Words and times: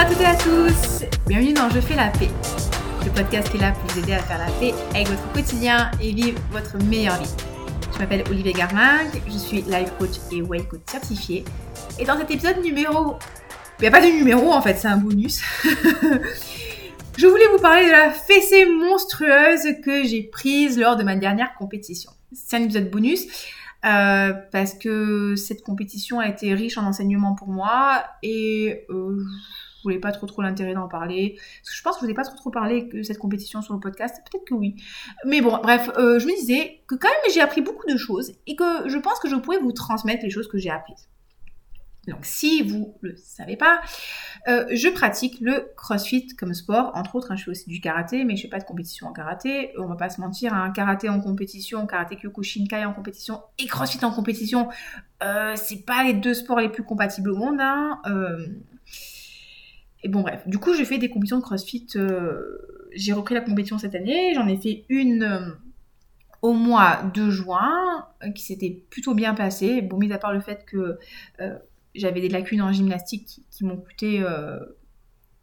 à 0.00 0.06
toutes 0.06 0.20
et 0.22 0.24
à 0.24 0.34
tous 0.34 1.04
Bienvenue 1.26 1.52
dans 1.52 1.68
Je 1.68 1.78
fais 1.78 1.94
la 1.94 2.08
paix, 2.08 2.30
le 3.04 3.10
podcast 3.10 3.50
qui 3.50 3.58
est 3.58 3.60
là 3.60 3.72
pour 3.72 3.84
vous 3.90 3.98
aider 3.98 4.14
à 4.14 4.20
faire 4.20 4.38
la 4.38 4.50
paix 4.52 4.72
avec 4.94 5.08
votre 5.08 5.32
quotidien 5.32 5.90
et 6.00 6.12
vivre 6.12 6.40
votre 6.50 6.82
meilleure 6.84 7.20
vie. 7.20 7.28
Je 7.92 7.98
m'appelle 7.98 8.24
Olivier 8.30 8.54
Garminck, 8.54 9.10
je 9.26 9.36
suis 9.36 9.60
life 9.60 9.92
coach 9.98 10.16
et 10.32 10.40
way 10.40 10.64
coach 10.64 10.80
certifié. 10.86 11.44
Et 11.98 12.06
dans 12.06 12.16
cet 12.16 12.30
épisode 12.30 12.62
numéro... 12.64 13.18
Il 13.78 13.82
n'y 13.82 13.88
a 13.88 13.90
pas 13.90 14.00
de 14.00 14.06
numéro 14.06 14.50
en 14.50 14.62
fait, 14.62 14.76
c'est 14.76 14.88
un 14.88 14.96
bonus. 14.96 15.42
je 17.18 17.26
voulais 17.26 17.48
vous 17.52 17.60
parler 17.60 17.84
de 17.84 17.90
la 17.90 18.10
fessée 18.10 18.64
monstrueuse 18.64 19.66
que 19.84 20.04
j'ai 20.04 20.22
prise 20.22 20.78
lors 20.78 20.96
de 20.96 21.02
ma 21.02 21.14
dernière 21.14 21.52
compétition. 21.58 22.10
C'est 22.32 22.56
un 22.56 22.62
épisode 22.62 22.90
bonus. 22.90 23.26
Euh, 23.84 24.32
parce 24.52 24.74
que 24.74 25.36
cette 25.36 25.62
compétition 25.62 26.20
a 26.20 26.28
été 26.28 26.52
riche 26.52 26.76
en 26.76 26.84
enseignements 26.84 27.34
pour 27.34 27.48
moi 27.48 28.04
et 28.22 28.84
euh, 28.90 29.24
je 29.80 29.84
voulais 29.84 29.98
pas 29.98 30.12
trop 30.12 30.26
trop 30.26 30.42
l'intérêt 30.42 30.74
d'en 30.74 30.88
parler. 30.88 31.34
Parce 31.36 31.70
que 31.70 31.76
je 31.76 31.82
pense 31.82 31.96
que 31.96 32.00
je 32.02 32.06
vous 32.06 32.10
ai 32.10 32.14
pas 32.14 32.24
trop 32.24 32.36
trop 32.36 32.50
parlé 32.50 32.82
de 32.82 33.02
cette 33.02 33.18
compétition 33.18 33.62
sur 33.62 33.72
le 33.72 33.80
podcast. 33.80 34.20
Peut-être 34.30 34.44
que 34.44 34.54
oui. 34.54 34.76
Mais 35.24 35.40
bon, 35.40 35.58
bref, 35.62 35.90
euh, 35.96 36.18
je 36.18 36.26
me 36.26 36.36
disais 36.36 36.82
que 36.86 36.94
quand 36.94 37.08
même 37.08 37.32
j'ai 37.32 37.40
appris 37.40 37.62
beaucoup 37.62 37.86
de 37.90 37.96
choses 37.96 38.32
et 38.46 38.56
que 38.56 38.88
je 38.88 38.98
pense 38.98 39.18
que 39.18 39.28
je 39.28 39.36
pourrais 39.36 39.58
vous 39.58 39.72
transmettre 39.72 40.22
les 40.22 40.30
choses 40.30 40.48
que 40.48 40.58
j'ai 40.58 40.70
apprises. 40.70 41.08
Donc 42.08 42.24
si 42.24 42.62
vous 42.62 42.94
le 43.02 43.14
savez 43.16 43.56
pas, 43.56 43.80
euh, 44.48 44.66
je 44.70 44.88
pratique 44.88 45.38
le 45.40 45.70
crossfit 45.76 46.28
comme 46.28 46.54
sport. 46.54 46.92
Entre 46.94 47.14
autres, 47.14 47.30
hein, 47.30 47.36
je 47.36 47.44
fais 47.44 47.50
aussi 47.50 47.68
du 47.68 47.80
karaté, 47.80 48.24
mais 48.24 48.36
je 48.36 48.42
fais 48.42 48.48
pas 48.48 48.58
de 48.58 48.64
compétition 48.64 49.06
en 49.06 49.12
karaté. 49.12 49.72
On 49.78 49.86
va 49.86 49.96
pas 49.96 50.08
se 50.08 50.20
mentir, 50.20 50.54
un 50.54 50.64
hein, 50.64 50.70
karaté 50.70 51.08
en 51.08 51.20
compétition, 51.20 51.86
karaté 51.86 52.16
kyokushinkai 52.16 52.84
en 52.84 52.94
compétition 52.94 53.42
et 53.58 53.66
crossfit 53.66 54.04
en 54.04 54.12
compétition, 54.12 54.68
euh, 55.22 55.52
c'est 55.56 55.84
pas 55.84 56.02
les 56.02 56.14
deux 56.14 56.34
sports 56.34 56.60
les 56.60 56.70
plus 56.70 56.82
compatibles 56.82 57.30
au 57.30 57.36
monde. 57.36 57.60
Hein. 57.60 58.00
Euh, 58.06 58.46
et 60.02 60.08
bon 60.08 60.22
bref, 60.22 60.42
du 60.46 60.58
coup 60.58 60.74
j'ai 60.74 60.84
fait 60.84 60.98
des 60.98 61.08
compétitions 61.10 61.38
de 61.38 61.42
crossfit. 61.42 61.86
j'ai 62.92 63.12
repris 63.12 63.34
la 63.34 63.40
compétition 63.40 63.78
cette 63.78 63.94
année. 63.94 64.32
J'en 64.34 64.48
ai 64.48 64.56
fait 64.56 64.84
une 64.88 65.56
au 66.42 66.54
mois 66.54 67.02
de 67.14 67.28
juin 67.30 68.06
qui 68.34 68.42
s'était 68.42 68.82
plutôt 68.88 69.14
bien 69.14 69.34
passé. 69.34 69.82
Bon, 69.82 69.98
mis 69.98 70.10
à 70.12 70.18
part 70.18 70.32
le 70.32 70.40
fait 70.40 70.64
que 70.64 70.98
j'avais 71.94 72.20
des 72.20 72.28
lacunes 72.28 72.62
en 72.62 72.72
gymnastique 72.72 73.42
qui, 73.50 73.64
m'ont 73.64 73.76
coûté 73.76 74.20
euh, 74.20 74.58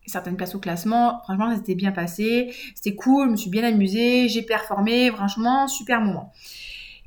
certaines 0.05 0.37
places 0.37 0.55
au 0.55 0.59
classement. 0.59 1.19
Franchement, 1.23 1.49
ça 1.49 1.57
s'était 1.57 1.75
bien 1.75 1.91
passé. 1.91 2.53
C'était 2.75 2.95
cool, 2.95 3.27
je 3.27 3.31
me 3.31 3.37
suis 3.37 3.49
bien 3.49 3.63
amusée, 3.63 4.29
j'ai 4.29 4.41
performé, 4.41 5.11
franchement, 5.11 5.67
super 5.67 6.01
moment. 6.01 6.31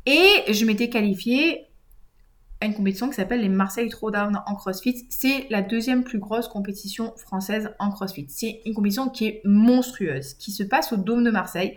Et 0.06 0.53
je 0.53 0.65
m'étais 0.65 0.89
qualifiée 0.89 1.67
une 2.66 2.75
compétition 2.75 3.08
qui 3.08 3.14
s'appelle 3.14 3.41
les 3.41 3.48
Marseille 3.48 3.89
Throwdown 3.89 4.42
en 4.47 4.55
CrossFit. 4.55 5.06
C'est 5.08 5.47
la 5.50 5.62
deuxième 5.62 6.05
plus 6.05 6.19
grosse 6.19 6.48
compétition 6.48 7.14
française 7.16 7.70
en 7.78 7.91
CrossFit. 7.91 8.27
C'est 8.28 8.61
une 8.66 8.75
compétition 8.75 9.08
qui 9.08 9.27
est 9.27 9.41
monstrueuse, 9.44 10.34
qui 10.34 10.53
se 10.53 10.62
passe 10.62 10.92
au 10.92 10.97
Dôme 10.97 11.25
de 11.25 11.31
Marseille. 11.31 11.77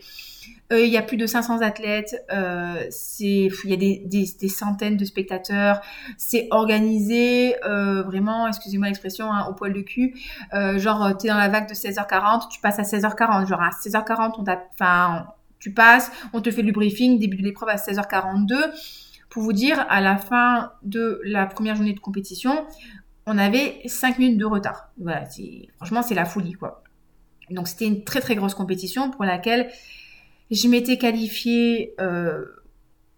Euh, 0.74 0.82
il 0.82 0.92
y 0.92 0.98
a 0.98 1.02
plus 1.02 1.18
de 1.18 1.26
500 1.26 1.62
athlètes, 1.62 2.16
euh, 2.32 2.90
il 3.20 3.52
y 3.66 3.74
a 3.74 3.78
des, 3.78 4.50
centaines 4.50 4.98
de 4.98 5.06
spectateurs, 5.06 5.82
c'est 6.18 6.48
organisé 6.52 7.56
euh, 7.66 8.02
vraiment, 8.04 8.48
excusez-moi 8.48 8.88
l'expression, 8.88 9.32
hein, 9.32 9.46
au 9.50 9.54
poil 9.54 9.74
de 9.74 9.82
cul. 9.82 10.16
genre, 10.78 11.16
tu 11.18 11.28
es 11.28 11.30
dans 11.30 11.38
la 11.38 11.50
vague 11.50 11.70
de 11.70 11.74
16h40, 11.74 12.50
tu 12.50 12.60
passes 12.60 12.80
à 12.80 12.84
16h40. 12.84 13.48
Genre, 13.48 13.62
à 13.62 13.70
16h40, 13.70 14.34
on 14.38 14.46
enfin, 14.74 15.28
tu 15.60 15.74
passes, 15.74 16.12
on 16.34 16.42
te 16.42 16.52
fait 16.52 16.62
le 16.62 16.72
briefing, 16.72 17.20
début 17.20 17.38
de 17.38 17.44
l'épreuve 17.44 17.70
à 17.70 17.76
16h42. 17.76 18.54
Pour 19.34 19.42
vous 19.42 19.52
dire, 19.52 19.84
à 19.90 20.00
la 20.00 20.16
fin 20.16 20.74
de 20.84 21.20
la 21.24 21.48
première 21.48 21.76
journée 21.76 21.94
de 21.94 22.00
compétition, 22.00 22.68
on 23.26 23.40
avait 23.40 23.82
5 23.88 24.20
minutes 24.20 24.38
de 24.38 24.46
retard. 24.46 24.92
Voilà, 25.00 25.28
franchement, 25.78 26.04
c'est 26.04 26.14
la 26.14 26.26
folie, 26.26 26.54
quoi. 26.54 26.84
Donc, 27.50 27.68
c'était 27.68 27.88
une 27.88 28.04
très 28.04 28.22
très 28.22 28.36
grosse 28.36 28.54
compétition 28.54 29.10
pour 29.10 29.24
laquelle 29.24 29.72
je 30.52 30.68
m'étais 30.68 31.00
qualifiée 31.00 31.96
euh, 32.00 32.46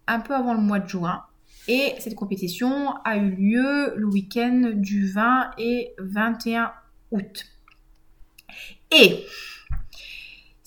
un 0.06 0.20
peu 0.20 0.34
avant 0.34 0.54
le 0.54 0.60
mois 0.60 0.78
de 0.78 0.88
juin. 0.88 1.22
Et 1.68 1.92
cette 1.98 2.14
compétition 2.14 2.94
a 3.04 3.18
eu 3.18 3.32
lieu 3.32 3.92
le 3.94 4.06
week-end 4.06 4.70
du 4.74 5.10
20 5.10 5.50
et 5.58 5.92
21 5.98 6.72
août. 7.10 7.44
Et 8.90 9.26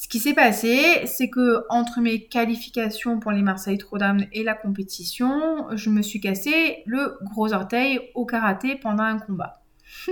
ce 0.09 0.17
qui 0.17 0.23
s'est 0.23 0.33
passé, 0.33 1.05
c'est 1.05 1.29
que 1.29 1.65
entre 1.69 2.01
mes 2.01 2.25
qualifications 2.25 3.19
pour 3.19 3.31
les 3.31 3.43
Marseille 3.43 3.77
Trodam 3.77 4.25
et 4.33 4.41
la 4.41 4.55
compétition, 4.55 5.67
je 5.75 5.91
me 5.91 6.01
suis 6.01 6.19
cassé 6.19 6.81
le 6.87 7.19
gros 7.21 7.53
orteil 7.53 7.99
au 8.15 8.25
karaté 8.25 8.75
pendant 8.75 9.03
un 9.03 9.19
combat. 9.19 9.61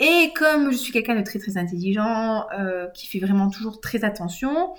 Et 0.00 0.32
comme 0.34 0.72
je 0.72 0.76
suis 0.78 0.90
quelqu'un 0.90 1.16
de 1.16 1.22
très 1.22 1.38
très 1.38 1.58
intelligent, 1.58 2.46
euh, 2.58 2.86
qui 2.94 3.06
fait 3.06 3.18
vraiment 3.18 3.50
toujours 3.50 3.78
très 3.78 4.02
attention, 4.04 4.72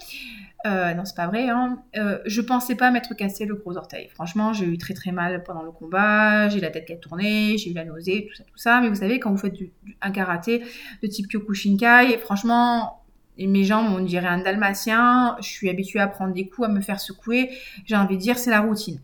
euh, 0.66 0.96
non 0.96 1.06
c'est 1.06 1.16
pas 1.16 1.28
vrai, 1.28 1.50
hein, 1.50 1.84
euh, 1.97 2.17
je 2.25 2.41
pensais 2.41 2.75
pas 2.75 2.90
m'être 2.90 3.13
cassé 3.13 3.46
le 3.46 3.53
gros 3.53 3.78
orteil. 3.78 4.09
Franchement, 4.09 4.53
j'ai 4.53 4.66
eu 4.66 4.79
très 4.79 4.96
très 4.96 5.11
mal 5.11 5.44
pendant 5.44 5.61
le 5.61 5.72
combat, 5.72 6.50
j'ai 6.50 6.59
la 6.59 6.72
tête 6.72 6.85
qui 6.85 6.94
a 6.94 6.97
tourné, 6.97 7.59
j'ai 7.59 7.69
eu 7.69 7.73
la 7.73 7.85
nausée, 7.85 8.28
tout 8.28 8.35
ça, 8.35 8.44
tout 8.44 8.57
ça. 8.57 8.81
Mais 8.81 8.90
vous 8.90 8.96
savez, 8.96 9.19
quand 9.19 9.29
vous 9.29 9.38
faites 9.38 9.53
du, 9.53 9.72
un 10.01 10.09
karaté 10.09 10.63
de 11.03 11.07
type 11.07 11.28
Kyokushinkai, 11.31 12.17
franchement, 12.17 12.99
mes 13.48 13.64
jambes, 13.64 13.88
on 13.96 14.04
dirait 14.04 14.28
un 14.28 14.44
dalmatien, 14.44 15.36
je 15.40 15.48
suis 15.48 15.70
habituée 15.70 16.00
à 16.00 16.08
prendre 16.08 16.34
des 16.34 16.48
coups, 16.48 16.68
à 16.68 16.72
me 16.72 16.82
faire 16.82 17.00
secouer, 17.00 17.50
j'ai 17.86 17.96
envie 17.96 18.18
de 18.18 18.22
dire, 18.22 18.38
c'est 18.38 18.52
la 18.52 18.62
routine. 18.62 19.00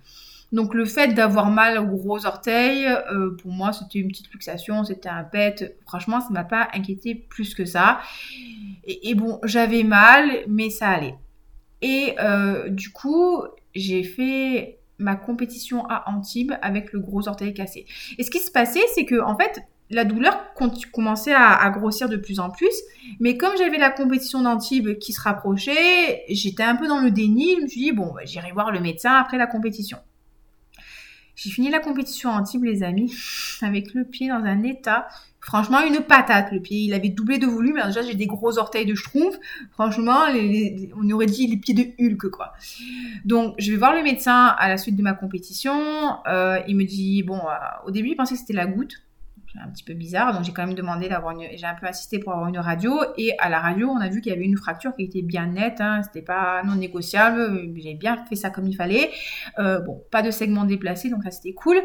Donc 0.52 0.74
le 0.74 0.86
fait 0.86 1.14
d'avoir 1.14 1.50
mal 1.50 1.78
au 1.80 1.86
gros 1.86 2.26
orteil, 2.26 2.88
euh, 2.88 3.36
pour 3.42 3.52
moi 3.52 3.74
c'était 3.74 4.00
une 4.00 4.08
petite 4.08 4.32
luxation, 4.32 4.84
c'était 4.84 5.10
un 5.10 5.24
pet. 5.24 5.78
Franchement, 5.86 6.22
ça 6.22 6.30
m'a 6.30 6.44
pas 6.44 6.70
inquiété 6.74 7.16
plus 7.16 7.54
que 7.54 7.66
ça. 7.66 8.00
Et, 8.88 9.16
bon, 9.16 9.40
j'avais 9.44 9.84
mal, 9.84 10.30
mais 10.48 10.70
ça 10.70 10.90
allait. 10.90 11.16
Et 11.82 12.16
euh, 12.20 12.70
du 12.70 12.92
coup, 12.92 13.42
j'ai 13.74 14.04
fait 14.04 14.80
ma 14.98 15.16
compétition 15.16 15.86
à 15.90 16.10
Antibes 16.10 16.54
avec 16.62 16.94
le 16.94 17.00
gros 17.00 17.28
orteil 17.28 17.54
cassé. 17.54 17.86
Et 18.18 18.24
ce 18.24 18.32
qui 18.32 18.40
se 18.40 18.52
passait, 18.52 18.86
c'est 18.94 19.06
que 19.06 19.22
en 19.22 19.36
fait, 19.36 19.62
la 19.90 20.04
douleur 20.04 20.54
commençait 20.92 21.34
à, 21.34 21.70
grossir 21.70 22.10
de 22.10 22.18
plus 22.18 22.40
en 22.40 22.50
plus. 22.50 22.74
Mais 23.20 23.38
comme 23.38 23.56
j'avais 23.58 23.78
la 23.78 23.92
compétition 23.92 24.42
d'Antibes 24.42 24.98
qui 24.98 25.14
se 25.14 25.22
rapprochait, 25.22 26.24
j'étais 26.30 26.64
un 26.64 26.76
peu 26.76 26.88
dans 26.88 27.00
le 27.00 27.12
déni. 27.12 27.56
Je 27.58 27.62
me 27.64 27.68
suis 27.68 27.82
dit, 27.82 27.92
bon, 27.92 28.12
bah, 28.14 28.22
j'irai 28.26 28.52
voir 28.52 28.72
le 28.72 28.80
médecin 28.80 29.14
après 29.14 29.38
la 29.38 29.48
compétition. 29.48 30.00
J'ai 31.36 31.50
fini 31.50 31.70
la 31.70 31.80
compétition 31.80 32.42
type, 32.44 32.64
les 32.64 32.82
amis, 32.82 33.14
avec 33.62 33.94
le 33.94 34.06
pied 34.06 34.30
dans 34.30 34.44
un 34.44 34.64
état. 34.64 35.08
Franchement, 35.42 35.82
une 35.82 36.00
patate, 36.00 36.52
le 36.52 36.60
pied. 36.60 36.80
Il 36.80 36.94
avait 36.96 37.10
doublé 37.10 37.38
de 37.38 37.46
volume. 37.46 37.80
Déjà, 37.86 38.02
j'ai 38.02 38.16
des 38.16 38.26
gros 38.26 38.58
orteils 38.58 38.88
de 38.88 38.96
schtroumpf. 38.96 39.38
Franchement, 39.74 40.22
on 40.98 41.10
aurait 41.12 41.28
dit 41.28 41.46
les 41.46 41.58
pieds 41.58 41.76
de 41.76 41.84
Hulk, 42.00 42.32
quoi. 42.32 42.54
Donc, 43.26 43.54
je 43.60 43.70
vais 43.70 43.78
voir 43.78 43.94
le 43.94 44.02
médecin 44.02 44.56
à 44.58 44.70
la 44.70 44.78
suite 44.78 44.96
de 44.96 45.04
ma 45.04 45.14
compétition. 45.14 46.18
Euh, 46.28 46.60
il 46.68 46.76
me 46.76 46.84
dit, 46.84 47.22
bon, 47.22 47.38
euh, 47.38 47.86
au 47.86 47.92
début, 47.92 48.10
il 48.10 48.16
pensait 48.16 48.34
que 48.34 48.40
c'était 48.40 48.54
la 48.54 48.66
goutte 48.66 49.05
un 49.64 49.70
petit 49.70 49.84
peu 49.84 49.94
bizarre. 49.94 50.34
Donc 50.34 50.44
j'ai 50.44 50.54
quand 50.54 50.66
même 50.66 50.76
demandé 50.76 51.10
d'avoir 51.10 51.34
une, 51.34 51.48
j'ai 51.56 51.66
un 51.66 51.76
peu 51.76 51.88
assisté 51.88 52.20
pour 52.20 52.34
avoir 52.34 52.48
une 52.48 52.58
radio. 52.58 53.00
Et 53.18 53.34
à 53.40 53.50
la 53.50 53.60
radio, 53.60 53.90
on 53.90 54.00
a 54.00 54.10
vu 54.10 54.22
qu'il 54.22 54.32
y 54.32 54.36
avait 54.36 54.46
une 54.46 54.58
fracture 54.58 54.96
qui 54.96 55.04
était 55.04 55.22
bien 55.22 55.48
nette. 55.48 55.82
Hein, 55.82 56.02
c'était 56.04 56.22
pas 56.22 56.64
non 56.64 56.76
négociable. 56.76 57.72
J'ai 57.76 57.94
bien 57.94 58.24
fait 58.26 58.36
ça 58.36 58.50
comme 58.50 58.68
il 58.68 58.76
fallait. 58.76 59.12
Euh, 59.60 59.80
bon, 59.80 60.04
pas 60.12 60.22
de 60.22 60.32
segment 60.32 60.66
déplacé, 60.66 61.10
donc 61.10 61.24
ça 61.24 61.32
c'était 61.32 61.54
cool. 61.54 61.78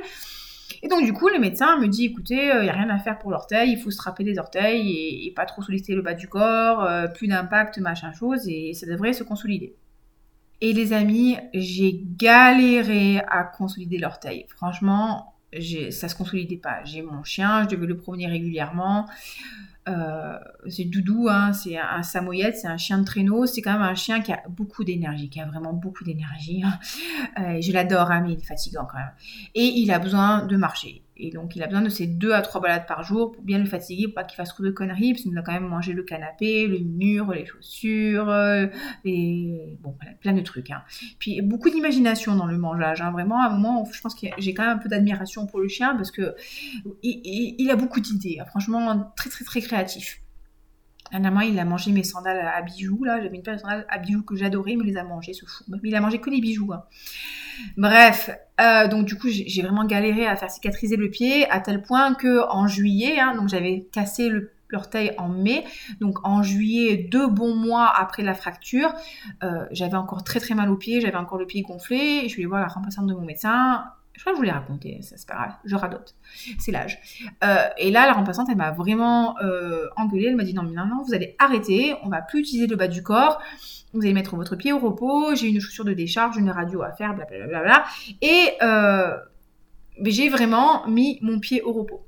Et 0.83 0.89
donc 0.89 1.05
du 1.05 1.13
coup, 1.13 1.29
le 1.29 1.39
médecin 1.39 1.79
me 1.79 1.89
dit, 1.89 2.07
écoutez, 2.07 2.47
il 2.47 2.51
euh, 2.51 2.63
n'y 2.63 2.71
a 2.71 2.73
rien 2.73 2.89
à 2.89 2.99
faire 2.99 3.19
pour 3.19 3.31
l'orteil, 3.31 3.73
il 3.73 3.79
faut 3.79 3.91
se 3.91 4.01
rappeler 4.01 4.25
les 4.25 4.39
orteils 4.39 5.27
et, 5.27 5.33
pas 5.33 5.45
trop 5.45 5.63
solliciter 5.63 5.95
le 5.95 6.03
bas 6.03 6.15
du 6.15 6.29
corps, 6.29 6.83
euh, 6.85 7.07
plus 7.07 7.29
d'impact, 7.29 7.79
machin 7.79 8.13
chose, 8.13 8.49
et 8.49 8.73
ça 8.73 8.87
devrait 8.87 9.13
se 9.13 9.23
consolider. 9.23 9.77
Et 10.63 10.73
les 10.73 10.93
amis, 10.93 11.37
j'ai 11.55 12.03
galéré 12.17 13.21
à 13.29 13.45
consolider 13.45 13.99
l'orteil. 13.99 14.47
Franchement, 14.49 15.35
ça 15.91 16.09
se 16.09 16.15
consolidait 16.15 16.57
pas. 16.57 16.85
J'ai 16.85 17.03
mon 17.03 17.25
chien, 17.25 17.65
je 17.65 17.75
devais 17.75 17.87
le 17.87 17.97
promener 17.97 18.27
régulièrement. 18.27 19.09
Euh, 19.89 20.39
c'est 20.69 20.85
Doudou, 20.85 21.29
hein, 21.29 21.53
c'est 21.53 21.79
un, 21.79 22.03
samoyed, 22.03 22.55
c'est 22.55 22.69
un 22.69 22.77
chien 22.77 22.99
de 22.99 23.05
traîneau. 23.05 23.47
C'est 23.47 23.63
quand 23.63 23.73
même 23.73 23.83
un 23.83 23.95
chien 23.95 24.21
qui 24.21 24.33
a 24.33 24.43
beaucoup 24.49 24.85
d'énergie, 24.85 25.29
qui 25.31 25.41
a 25.41 25.47
vraiment 25.47 25.73
beaucoup 25.73 26.05
d'énergie. 26.05 26.63
Hein. 26.65 26.79
Euh, 27.39 27.61
je 27.61 27.73
l'adore, 27.73 28.11
hein, 28.11 28.23
mais 28.23 28.35
il 28.35 28.39
est 28.39 28.45
fatigant 28.45 28.87
quand 28.91 28.99
même. 28.99 29.13
Et 29.55 29.65
il 29.65 29.91
a 29.91 29.99
besoin 29.99 30.47
de 30.47 30.57
marcher. 30.57 31.03
Et 31.21 31.31
donc, 31.31 31.57
il 31.57 31.63
a 31.63 31.67
besoin 31.67 31.83
de 31.83 31.89
ces 31.89 32.07
deux 32.07 32.33
à 32.33 32.43
trois 32.43 32.61
balades 32.61 32.87
par 32.87 33.03
jour 33.03 33.33
pour 33.33 33.43
bien 33.43 33.59
le 33.59 33.67
fatiguer, 33.67 34.07
pour 34.07 34.15
pas 34.15 34.25
qu'il 34.25 34.37
fasse 34.37 34.51
trop 34.51 34.63
de 34.63 34.71
conneries, 34.71 35.13
parce 35.13 35.23
qu'il 35.23 35.37
a 35.37 35.43
quand 35.43 35.53
même 35.53 35.69
mangé 35.69 35.93
le 35.93 36.03
canapé, 36.03 36.67
le 36.67 36.79
mur, 36.79 37.33
les 37.33 37.47
chaussures, 37.47 38.29
euh, 38.29 38.67
et 39.05 39.77
bon, 39.81 39.95
plein 40.21 40.33
de 40.33 40.41
trucs. 40.41 40.71
Hein. 40.71 40.83
Puis, 41.19 41.41
beaucoup 41.43 41.71
d'imagination 41.71 42.35
dans 42.35 42.47
le 42.47 42.57
mangeage. 42.59 43.01
Hein. 43.01 43.11
Vraiment, 43.11 43.43
à 43.43 43.49
un 43.49 43.51
moment, 43.51 43.89
je 43.91 44.01
pense 44.01 44.15
que 44.15 44.27
j'ai 44.39 44.55
quand 44.55 44.65
même 44.65 44.77
un 44.77 44.81
peu 44.81 44.89
d'admiration 44.89 45.47
pour 45.47 45.61
le 45.61 45.69
chien, 45.69 45.95
parce 45.95 46.11
que 46.11 46.35
il, 47.03 47.71
a 47.71 47.77
beaucoup 47.77 48.01
d'idées. 48.01 48.39
Hein. 48.41 48.45
Franchement, 48.47 49.13
très, 49.17 49.31
très, 49.31 49.45
très 49.45 49.61
créatif. 49.61 50.23
Dernièrement, 51.11 51.41
il 51.41 51.59
a 51.59 51.65
mangé 51.65 51.93
mes 51.93 52.05
sandales 52.05 52.41
à 52.41 52.63
bijoux. 52.63 53.05
Là, 53.05 53.21
j'avais 53.21 53.37
une 53.37 53.43
paire 53.43 53.57
de 53.57 53.61
sandales 53.61 53.87
à 53.89 53.99
bijoux 53.99 54.23
que 54.23 54.37
j'adorais, 54.37 54.73
il 54.73 54.79
me 54.79 54.85
les 54.85 54.97
a 54.97 55.05
mangées, 55.05 55.33
ce 55.33 55.45
fou. 55.45 55.65
Mais 55.69 55.79
il 55.85 55.95
a 55.95 56.01
mangé 56.01 56.19
que 56.19 56.31
les 56.31 56.41
bijoux. 56.41 56.73
Hein. 56.73 56.85
Bref, 57.77 58.31
euh, 58.61 58.89
donc 58.89 59.07
du 59.07 59.17
coup, 59.17 59.29
j'ai 59.29 59.63
vraiment 59.63 59.85
galéré 59.85 60.27
à 60.27 60.37
faire 60.37 60.51
cicatriser 60.51 60.97
le 60.97 61.11
pied 61.11 61.51
à 61.51 61.61
tel 61.61 61.83
point 61.83 62.15
que 62.15 62.49
en 62.51 62.67
juillet, 62.67 63.19
hein, 63.19 63.35
donc 63.37 63.49
j'avais 63.49 63.87
cassé 63.93 64.31
l'orteil 64.71 65.13
en 65.19 65.29
mai. 65.29 65.65
Donc 66.01 66.19
en 66.27 66.43
juillet, 66.43 67.09
deux 67.11 67.27
bons 67.27 67.55
mois 67.55 67.93
après 67.95 68.23
la 68.23 68.35
fracture, 68.35 68.93
euh, 69.43 69.67
j'avais 69.71 69.97
encore 69.97 70.25
très 70.25 70.41
très 70.41 70.55
mal 70.55 70.71
au 70.71 70.77
pied, 70.77 71.01
j'avais 71.01 71.17
encore 71.17 71.39
le 71.39 71.47
pied 71.47 71.63
gonflé. 71.63 72.29
Je 72.29 72.37
vais 72.37 72.47
voir 72.47 72.61
la 72.61 72.69
remplaçante 72.69 73.07
de 73.07 73.15
mon 73.15 73.25
médecin. 73.25 73.85
Je 74.13 74.21
crois 74.21 74.33
que 74.33 74.37
je 74.37 74.41
vous 74.41 74.45
l'ai 74.45 74.51
raconté, 74.51 74.99
c'est 75.03 75.27
pas 75.27 75.35
grave, 75.35 75.53
je 75.65 75.77
radote, 75.77 76.15
c'est 76.59 76.73
l'âge. 76.73 76.99
Euh, 77.43 77.69
et 77.79 77.91
là, 77.91 78.07
la 78.07 78.13
remplaçante, 78.13 78.49
elle 78.51 78.57
m'a 78.57 78.71
vraiment 78.71 79.39
euh, 79.39 79.87
engueulée, 79.97 80.27
elle 80.27 80.37
m'a 80.37 80.45
dit 80.45 80.53
non, 80.53 80.63
non, 80.63 80.85
non, 80.85 81.03
vous 81.07 81.15
allez 81.15 81.37
arrêter, 81.39 81.95
on 82.03 82.11
va 82.11 82.21
plus 82.21 82.41
utiliser 82.41 82.67
le 82.67 82.77
bas 82.77 82.87
du 82.87 83.03
corps, 83.03 83.41
vous 83.95 84.03
allez 84.03 84.13
mettre 84.13 84.37
votre 84.37 84.57
pied 84.57 84.73
au 84.73 84.79
repos, 84.79 85.35
j'ai 85.35 85.49
une 85.49 85.59
chaussure 85.59 85.87
de 85.87 85.95
décharge, 85.95 86.37
une 86.37 86.51
radio 86.51 86.83
à 86.83 86.93
faire, 86.93 87.15
blablabla. 87.15 87.47
Bla, 87.47 87.61
bla, 87.61 87.73
bla, 87.73 87.85
et 88.21 88.51
euh, 88.63 89.17
j'ai 90.05 90.29
vraiment 90.29 90.87
mis 90.87 91.19
mon 91.23 91.39
pied 91.39 91.63
au 91.63 91.73
repos. 91.73 92.07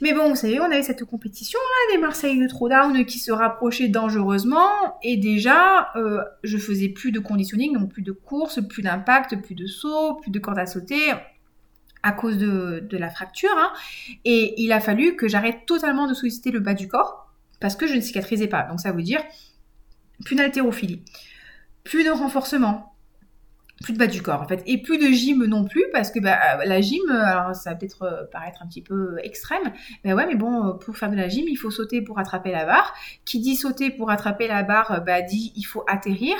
Mais 0.00 0.12
bon, 0.12 0.28
vous 0.28 0.36
savez, 0.36 0.60
on 0.60 0.64
avait 0.64 0.82
cette 0.82 1.04
compétition 1.04 1.58
là 1.58 1.94
des 1.94 2.00
Marseille 2.00 2.38
de 2.38 2.46
Throwdown 2.48 3.04
qui 3.04 3.18
se 3.18 3.30
rapprochait 3.30 3.88
dangereusement 3.88 4.98
et 5.02 5.16
déjà 5.16 5.92
euh, 5.96 6.22
je 6.42 6.58
faisais 6.58 6.88
plus 6.88 7.12
de 7.12 7.20
conditioning, 7.20 7.78
donc 7.78 7.90
plus 7.90 8.02
de 8.02 8.12
courses, 8.12 8.60
plus 8.68 8.82
d'impact, 8.82 9.40
plus 9.42 9.54
de 9.54 9.66
sauts, 9.66 10.14
plus 10.16 10.30
de 10.30 10.38
cordes 10.38 10.58
à 10.58 10.66
sauter 10.66 11.12
à 12.04 12.12
cause 12.12 12.36
de, 12.36 12.86
la 12.92 13.08
fracture. 13.08 13.56
Hein. 13.56 13.72
Et 14.24 14.62
il 14.62 14.72
a 14.72 14.80
fallu 14.80 15.16
que 15.16 15.26
j'arrête 15.26 15.64
totalement 15.66 16.06
de 16.06 16.14
solliciter 16.14 16.50
le 16.50 16.60
bas 16.60 16.74
du 16.74 16.86
corps 16.86 17.32
parce 17.60 17.76
que 17.76 17.86
je 17.86 17.94
ne 17.94 18.00
cicatrisais 18.00 18.46
pas. 18.46 18.64
Donc 18.64 18.80
ça 18.80 18.92
veut 18.92 19.02
dire 19.02 19.22
plus 20.24 20.36
d'haltérophilie, 20.36 21.02
plus 21.82 22.04
de 22.04 22.10
renforcement, 22.10 22.93
plus 23.84 23.92
de 23.92 23.98
bas 23.98 24.06
du 24.06 24.22
corps 24.22 24.40
en 24.40 24.48
fait. 24.48 24.62
Et 24.66 24.78
plus 24.78 24.96
de 24.96 25.12
gym 25.12 25.44
non 25.44 25.64
plus 25.64 25.84
parce 25.92 26.10
que 26.10 26.18
bah, 26.18 26.38
euh, 26.56 26.64
la 26.64 26.80
gym 26.80 27.02
alors 27.10 27.54
ça 27.54 27.70
va 27.70 27.76
peut-être 27.76 28.02
euh, 28.02 28.24
paraître 28.32 28.62
un 28.62 28.66
petit 28.66 28.80
peu 28.80 29.18
extrême 29.22 29.72
mais 30.04 30.14
ouais 30.14 30.26
mais 30.26 30.36
bon 30.36 30.68
euh, 30.68 30.72
pour 30.72 30.96
faire 30.96 31.10
de 31.10 31.16
la 31.16 31.28
gym 31.28 31.44
il 31.46 31.56
faut 31.56 31.70
sauter 31.70 32.00
pour 32.00 32.18
attraper 32.18 32.50
la 32.50 32.64
barre. 32.64 32.94
Qui 33.26 33.40
dit 33.40 33.56
sauter 33.56 33.90
pour 33.90 34.10
attraper 34.10 34.48
la 34.48 34.62
barre 34.62 35.02
bah 35.04 35.20
dit 35.20 35.52
il 35.54 35.64
faut 35.64 35.84
atterrir. 35.86 36.34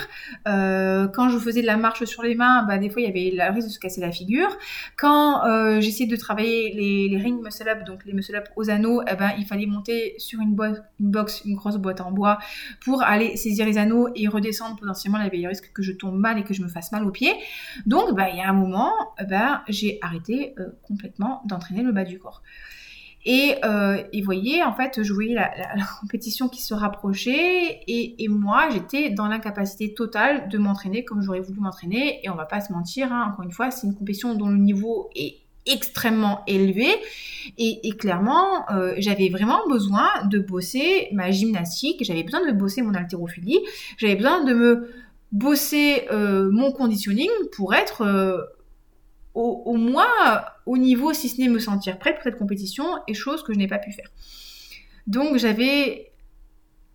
Quand 0.46 1.29
je 1.29 1.38
faisais 1.38 1.61
de 1.61 1.67
la 1.67 1.76
marche 1.76 2.05
sur 2.05 2.23
les 2.23 2.35
mains 2.35 2.64
bah 2.67 2.79
des 2.79 2.88
fois 2.88 3.02
il 3.02 3.05
y 3.05 3.08
avait 3.08 3.37
la 3.37 3.50
risque 3.50 3.69
de 3.69 3.73
se 3.73 3.79
casser 3.79 4.00
la 4.00 4.11
figure. 4.11 4.56
Quand 4.96 5.43
j'essayais 5.81 6.08
de 6.08 6.17
travailler 6.17 6.73
les, 6.73 7.08
les 7.08 7.23
ring 7.23 7.43
muscle 7.43 7.69
up 7.69 7.85
donc 7.85 8.06
les 8.06 8.14
muscle 8.14 8.35
up 8.35 8.49
aux 8.56 8.70
anneaux 8.70 9.02
eh 9.11 9.17
ben 9.17 9.32
il 9.38 9.44
fallait 9.44 9.67
monter 9.67 10.14
sur 10.17 10.41
une 10.41 10.55
boîte 10.55 10.82
une 10.99 11.11
box 11.11 11.43
une 11.44 11.56
grosse 11.56 11.76
boîte 11.76 12.00
en 12.00 12.11
bois 12.11 12.38
pour 12.82 13.02
aller 13.02 13.37
saisir 13.37 13.67
les 13.67 13.76
anneaux 13.76 14.08
et 14.14 14.29
redescendre 14.29 14.76
potentiellement 14.76 15.19
il 15.19 15.25
y 15.25 15.26
avait 15.26 15.38
le 15.38 15.49
risque 15.49 15.70
que 15.75 15.82
je 15.82 15.93
tombe 15.93 16.17
mal 16.17 16.38
et 16.38 16.44
que 16.44 16.55
je 16.55 16.62
me 16.62 16.69
fasse 16.69 16.91
mal 16.93 17.05
au 17.05 17.11
donc, 17.86 18.14
bah, 18.14 18.28
il 18.31 18.36
y 18.36 18.40
a 18.40 18.48
un 18.48 18.54
moment, 18.54 18.92
bah, 19.28 19.62
j'ai 19.69 19.98
arrêté 20.02 20.54
euh, 20.58 20.70
complètement 20.82 21.42
d'entraîner 21.46 21.82
le 21.82 21.92
bas 21.92 22.04
du 22.04 22.19
corps. 22.19 22.42
Et, 23.26 23.54
euh, 23.64 24.02
vous 24.12 24.25
voyez, 24.25 24.62
en 24.62 24.75
fait, 24.75 25.02
je 25.02 25.12
voyais 25.12 25.34
la, 25.34 25.50
compétition 26.00 26.48
qui 26.48 26.62
se 26.62 26.75
rapprochait 26.75 27.81
et, 27.86 28.28
moi, 28.28 28.69
j'étais 28.70 29.10
dans 29.10 29.26
l'incapacité 29.26 29.94
totale 29.94 30.48
de 30.48 30.58
m'entraîner 30.58 31.04
comme 31.04 31.22
j'aurais 31.22 31.40
voulu 31.40 31.60
m'entraîner. 31.60 32.20
Et 32.22 32.28
on 32.28 32.34
va 32.34 32.44
pas 32.44 32.60
se 32.60 32.72
mentir, 32.72 33.12
hein, 33.12 33.31
encore 33.31 33.44
une 33.44 33.52
fois, 33.52 33.70
c'est 33.70 33.86
une 33.86 33.94
compétition 33.94 34.34
dont 34.34 34.48
le 34.48 34.58
niveau 34.58 35.10
est 35.14 35.38
extrêmement 35.66 36.42
élevé 36.46 36.86
et, 37.56 37.90
clairement 37.98 38.70
euh, 38.70 38.94
j'avais 38.98 39.31
vraiment 39.31 39.66
besoin 39.69 40.08
de 40.26 40.38
bosser 40.38 41.08
ma 41.12 41.31
gymnastique 41.31 42.04
j'avais 42.04 42.22
besoin 42.22 42.46
de 42.46 42.52
bosser 42.52 42.82
mon 42.82 42.92
haltérophilie 42.92 43.60
j'avais 43.96 44.16
besoin 44.16 44.44
de 44.44 44.52
me 44.52 44.90
bosser 45.34 46.06
euh, 46.12 46.48
mon 46.50 46.70
conditioning 46.70 47.28
pour 47.56 47.75
être 47.75 48.02
euh, 48.02 48.38
au, 49.34 49.75
moins 49.75 50.06
au 50.64 50.78
niveau, 50.78 51.12
si 51.12 51.28
ce 51.28 51.40
n'est 51.40 51.48
me 51.48 51.58
sentir 51.58 51.98
prête 51.98 52.14
pour 52.14 52.22
cette 52.22 52.38
compétition, 52.38 52.84
et 53.08 53.14
chose 53.14 53.42
que 53.42 53.52
je 53.52 53.58
n'ai 53.58 53.66
pas 53.66 53.78
pu 53.78 53.90
faire. 53.90 54.08
Donc 55.08 55.36
j'avais 55.36 56.12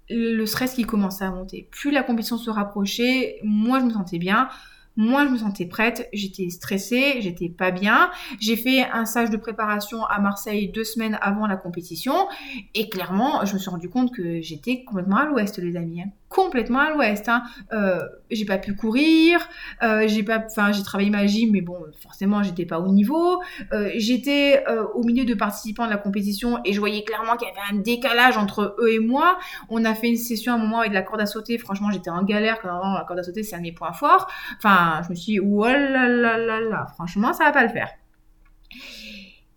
le 0.09 0.45
stress 0.45 0.73
qui 0.73 0.85
commençait 0.85 1.25
à 1.25 1.31
monter. 1.31 1.67
Plus 1.69 1.91
la 1.91 2.01
compétition 2.01 2.37
se 2.37 2.49
rapprochait, 2.49 3.39
moins 3.43 3.81
je 3.81 3.85
me 3.85 3.91
sentais 3.91 4.17
bien. 4.17 4.47
Moi, 4.95 5.25
je 5.25 5.31
me 5.31 5.37
sentais 5.37 5.65
prête, 5.65 6.09
j'étais 6.11 6.49
stressée, 6.49 7.21
j'étais 7.21 7.47
pas 7.47 7.71
bien. 7.71 8.09
J'ai 8.39 8.57
fait 8.57 8.81
un 8.81 9.05
stage 9.05 9.29
de 9.29 9.37
préparation 9.37 10.03
à 10.05 10.19
Marseille 10.19 10.69
deux 10.69 10.83
semaines 10.83 11.17
avant 11.21 11.45
la 11.45 11.55
compétition 11.55 12.27
et 12.73 12.89
clairement, 12.89 13.45
je 13.45 13.53
me 13.53 13.59
suis 13.59 13.69
rendu 13.69 13.89
compte 13.89 14.13
que 14.13 14.41
j'étais 14.41 14.83
complètement 14.83 15.17
à 15.17 15.25
l'ouest, 15.25 15.57
les 15.57 15.75
amis. 15.75 16.01
Hein. 16.01 16.09
Complètement 16.29 16.79
à 16.79 16.91
l'ouest. 16.91 17.27
Hein. 17.27 17.41
Euh, 17.73 18.01
j'ai 18.29 18.45
pas 18.45 18.59
pu 18.59 18.75
courir, 18.75 19.49
euh, 19.81 20.07
j'ai 20.07 20.21
pas, 20.21 20.43
enfin, 20.45 20.71
j'ai 20.71 20.83
travaillé 20.83 21.09
ma 21.09 21.25
gym, 21.25 21.49
mais 21.51 21.61
bon, 21.61 21.79
forcément, 21.99 22.43
j'étais 22.43 22.67
pas 22.67 22.79
au 22.79 22.91
niveau. 22.91 23.41
Euh, 23.73 23.89
j'étais 23.95 24.63
au 24.93 25.03
milieu 25.03 25.25
de 25.25 25.33
participants 25.33 25.85
de 25.85 25.89
la 25.89 25.97
compétition 25.97 26.59
et 26.65 26.73
je 26.73 26.79
voyais 26.79 27.03
clairement 27.03 27.35
qu'il 27.35 27.47
y 27.47 27.51
avait 27.51 27.75
un 27.75 27.81
décalage 27.81 28.37
entre 28.37 28.75
eux 28.79 28.93
et 28.93 28.99
moi. 28.99 29.39
On 29.69 29.83
a 29.85 29.95
fait 29.95 30.09
une 30.09 30.17
session 30.17 30.53
à 30.53 30.55
un 30.55 30.59
moment 30.59 30.79
avec 30.79 30.91
de 30.91 30.95
la 30.95 31.01
corde 31.01 31.21
à 31.21 31.25
sauter. 31.25 31.57
Franchement, 31.57 31.89
j'étais 31.91 32.11
en 32.11 32.23
galère. 32.23 32.59
Quand 32.61 32.67
la 32.69 33.05
corde 33.07 33.19
à 33.19 33.23
sauter, 33.23 33.41
c'est 33.41 33.55
un 33.55 33.59
de 33.59 33.63
mes 33.63 33.71
points 33.71 33.93
forts. 33.93 34.29
Enfin, 34.57 35.01
je 35.05 35.09
me 35.09 35.15
suis 35.15 35.33
dit, 35.33 35.39
oh 35.39 35.65
là 35.65 36.07
là 36.07 36.37
là 36.37 36.59
là, 36.59 36.85
franchement, 36.93 37.33
ça 37.33 37.45
va 37.45 37.51
pas 37.51 37.63
le 37.63 37.69
faire. 37.69 37.89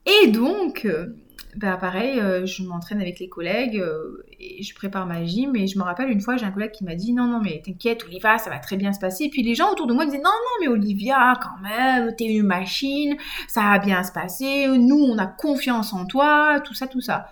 Et 0.07 0.29
donc, 0.29 0.87
bah 1.55 1.77
pareil, 1.77 2.19
euh, 2.19 2.47
je 2.47 2.63
m'entraîne 2.63 3.01
avec 3.01 3.21
les 3.21 3.29
collègues 3.29 3.77
euh, 3.77 4.25
et 4.41 4.63
je 4.63 4.75
prépare 4.75 5.07
ma 5.07 5.25
gym. 5.25 5.55
Et 5.55 5.67
je 5.67 5.79
me 5.79 5.85
rappelle 5.85 6.09
une 6.09 6.21
fois, 6.21 6.37
j'ai 6.39 6.47
un 6.47 6.51
collègue 6.51 6.71
qui 6.71 6.85
m'a 6.85 6.95
dit 6.95 7.13
Non, 7.13 7.27
non, 7.27 7.41
mais 7.43 7.61
t'inquiète, 7.65 8.05
Olivia, 8.05 8.39
ça 8.39 8.49
va 8.49 8.59
très 8.59 8.77
bien 8.77 8.93
se 8.93 8.99
passer. 8.99 9.25
Et 9.25 9.29
puis 9.29 9.43
les 9.43 9.55
gens 9.55 9.71
autour 9.71 9.87
de 9.87 9.93
moi 9.93 10.07
disaient 10.07 10.17
Non, 10.17 10.25
non, 10.25 10.61
mais 10.61 10.69
Olivia, 10.69 11.35
quand 11.43 11.61
même, 11.63 12.15
t'es 12.17 12.25
une 12.25 12.47
machine, 12.47 13.17
ça 13.49 13.63
va 13.63 13.79
bien 13.79 14.03
se 14.03 14.13
passer. 14.13 14.67
Nous, 14.67 14.97
on 14.97 15.19
a 15.19 15.27
confiance 15.27 15.93
en 15.93 16.07
toi, 16.07 16.61
tout 16.65 16.75
ça, 16.75 16.87
tout 16.87 17.03
ça 17.03 17.29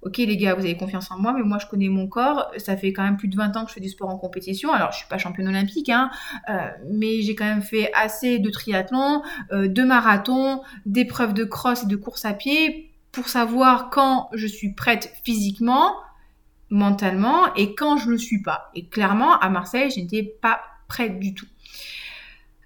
ok 0.00 0.16
les 0.18 0.36
gars, 0.36 0.54
vous 0.54 0.64
avez 0.64 0.76
confiance 0.76 1.10
en 1.10 1.18
moi, 1.18 1.34
mais 1.36 1.42
moi 1.42 1.58
je 1.58 1.66
connais 1.66 1.88
mon 1.88 2.06
corps, 2.06 2.52
ça 2.56 2.76
fait 2.76 2.92
quand 2.92 3.02
même 3.02 3.16
plus 3.16 3.26
de 3.26 3.34
20 3.34 3.56
ans 3.56 3.64
que 3.64 3.70
je 3.70 3.74
fais 3.74 3.80
du 3.80 3.88
sport 3.88 4.08
en 4.08 4.16
compétition, 4.16 4.72
alors 4.72 4.92
je 4.92 4.98
suis 4.98 5.08
pas 5.08 5.18
championne 5.18 5.48
olympique, 5.48 5.88
hein, 5.88 6.08
euh, 6.48 6.68
mais 6.88 7.20
j'ai 7.22 7.34
quand 7.34 7.44
même 7.44 7.62
fait 7.62 7.90
assez 7.94 8.38
de 8.38 8.48
triathlon, 8.48 9.22
de 9.50 9.82
marathon, 9.82 10.62
d'épreuves 10.86 11.34
de 11.34 11.42
cross 11.42 11.82
et 11.82 11.86
de 11.86 11.96
course 11.96 12.24
à 12.24 12.32
pied 12.32 12.87
savoir 13.26 13.90
quand 13.90 14.28
je 14.34 14.46
suis 14.46 14.74
prête 14.74 15.12
physiquement, 15.24 15.94
mentalement, 16.70 17.52
et 17.54 17.74
quand 17.74 17.96
je 17.96 18.10
le 18.10 18.18
suis 18.18 18.42
pas. 18.42 18.70
Et 18.74 18.86
clairement, 18.86 19.38
à 19.38 19.48
Marseille, 19.48 19.90
je 19.90 20.00
n'étais 20.00 20.22
pas 20.22 20.60
prête 20.86 21.18
du 21.18 21.34
tout. 21.34 21.46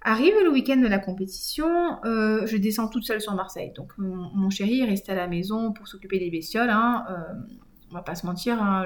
Arrive 0.05 0.33
le 0.43 0.51
week-end 0.51 0.75
de 0.75 0.87
la 0.87 0.99
compétition, 0.99 2.03
euh, 2.03 2.45
je 2.45 2.57
descends 2.57 2.89
toute 2.89 3.05
seule 3.05 3.21
sur 3.21 3.33
Marseille. 3.35 3.71
Donc 3.73 3.93
mon, 3.97 4.49
chéri 4.49 4.81
est 4.81 4.85
resté 4.85 5.13
à 5.13 5.15
la 5.15 5.27
maison 5.27 5.71
pour 5.71 5.87
s'occuper 5.87 6.19
des 6.19 6.29
bestioles. 6.29 6.69
Hein. 6.69 7.05
Euh, 7.09 7.13
on 7.93 7.97
va 7.97 8.03
pas 8.03 8.15
se 8.15 8.25
mentir, 8.25 8.61
hein, 8.61 8.85